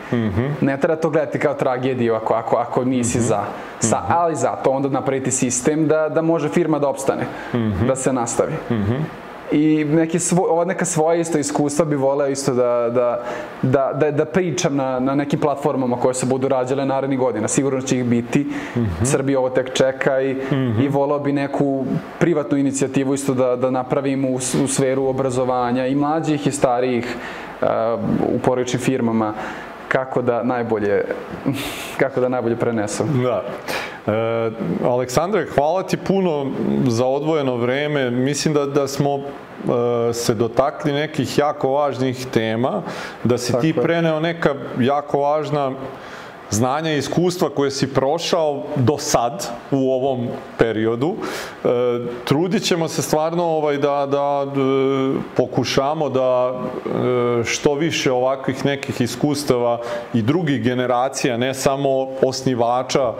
[0.60, 3.40] Ne treba to gledati kao tragediju ako, ako, ako nisi za.
[3.80, 7.26] Sa, ali zato onda napraviti sistem da, da može firma da opstane,
[7.86, 8.52] da se nastavi.
[9.54, 13.22] I neki svoj, ova neka svoja isto iskustva bi voleo isto da, da,
[13.62, 17.48] da, da, da pričam na, na nekim platformama koje se budu rađale narednih godina.
[17.48, 18.46] Sigurno će ih biti.
[19.04, 20.36] Srbija ovo tek čeka i,
[20.82, 21.84] i voleo bi neku
[22.18, 27.16] privatnu inicijativu isto da, da napravim u, u sferu obrazovanja i mlađih i starijih
[27.62, 27.68] uh,
[28.34, 29.34] u porodičnim firmama
[29.88, 31.04] kako da najbolje
[32.00, 33.04] kako da najbolje prenesu.
[33.22, 33.44] Da.
[34.06, 34.50] E,
[34.84, 36.50] Aleksandre, hvala ti puno
[36.86, 38.10] za odvojeno vreme.
[38.10, 39.20] Mislim da, da smo
[40.12, 42.82] se dotakli nekih jako važnih tema,
[43.24, 43.82] da si ti Tako je.
[43.82, 45.72] preneo neka jako važna
[46.54, 50.28] znanja i iskustva koje si prošao do sad u ovom
[50.58, 51.14] periodu.
[51.14, 51.68] E,
[52.24, 54.46] trudit ćemo se stvarno ovaj, da, da
[55.36, 56.60] pokušamo da
[57.44, 59.80] što više ovakvih nekih iskustava
[60.14, 63.12] i drugih generacija, ne samo osnivača,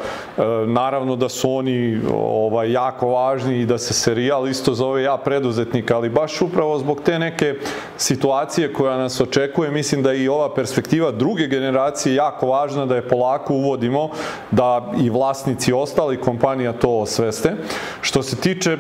[0.67, 5.91] naravno da su oni ovaj, jako važni i da se serijal isto zove ja preduzetnik,
[5.91, 7.55] ali baš upravo zbog te neke
[7.97, 13.09] situacije koja nas očekuje, mislim da i ova perspektiva druge generacije jako važna da je
[13.25, 14.09] polako uvodimo,
[14.51, 17.57] da i vlasnici ostali kompanija to osveste.
[18.01, 18.77] Što se tiče e,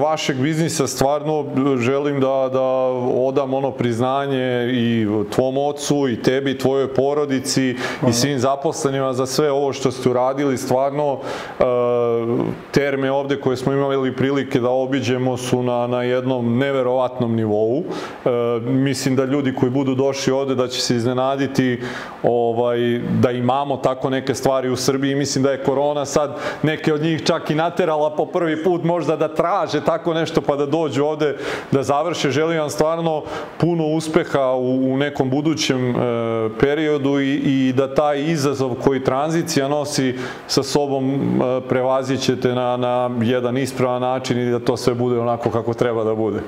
[0.00, 1.44] vašeg biznisa, stvarno
[1.78, 2.62] želim da, da
[3.26, 7.76] odam ono priznanje i tvom ocu i tebi, tvojoj porodici
[8.08, 10.58] i svim zaposlenima za sve ovo što ste uradili.
[10.58, 11.64] Stvarno, e,
[12.70, 17.82] terme ovde koje smo imali prilike da obiđemo su na, na jednom neverovatnom nivou.
[17.82, 21.80] E, mislim da ljudi koji budu došli ovde da će se iznenaditi
[22.22, 25.14] ovaj, da imamo tako neke stvari u Srbiji.
[25.14, 29.16] Mislim da je korona sad neke od njih čak i naterala po prvi put možda
[29.16, 31.36] da traže tako nešto pa da dođu ovde
[31.70, 32.30] da završe.
[32.30, 33.22] Želim vam stvarno
[33.58, 35.94] puno uspeha u, u nekom budućem e,
[36.60, 43.10] periodu i, i da taj izazov koji tranzicija nosi sa sobom e, prevazićete na, na
[43.22, 46.40] jedan ispravan način i da to sve bude onako kako treba da bude.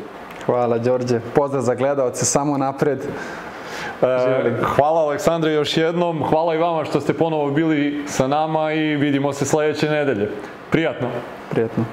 [0.47, 1.21] Hvala, Đorđe.
[1.35, 2.99] Pozdrav za gledalce, samo napred.
[4.03, 8.97] E, hvala Aleksandre još jednom, hvala i vama što ste ponovo bili sa nama i
[8.97, 10.31] vidimo se sledeće nedelje.
[10.71, 11.09] Prijatno.
[11.51, 11.85] Prijatno.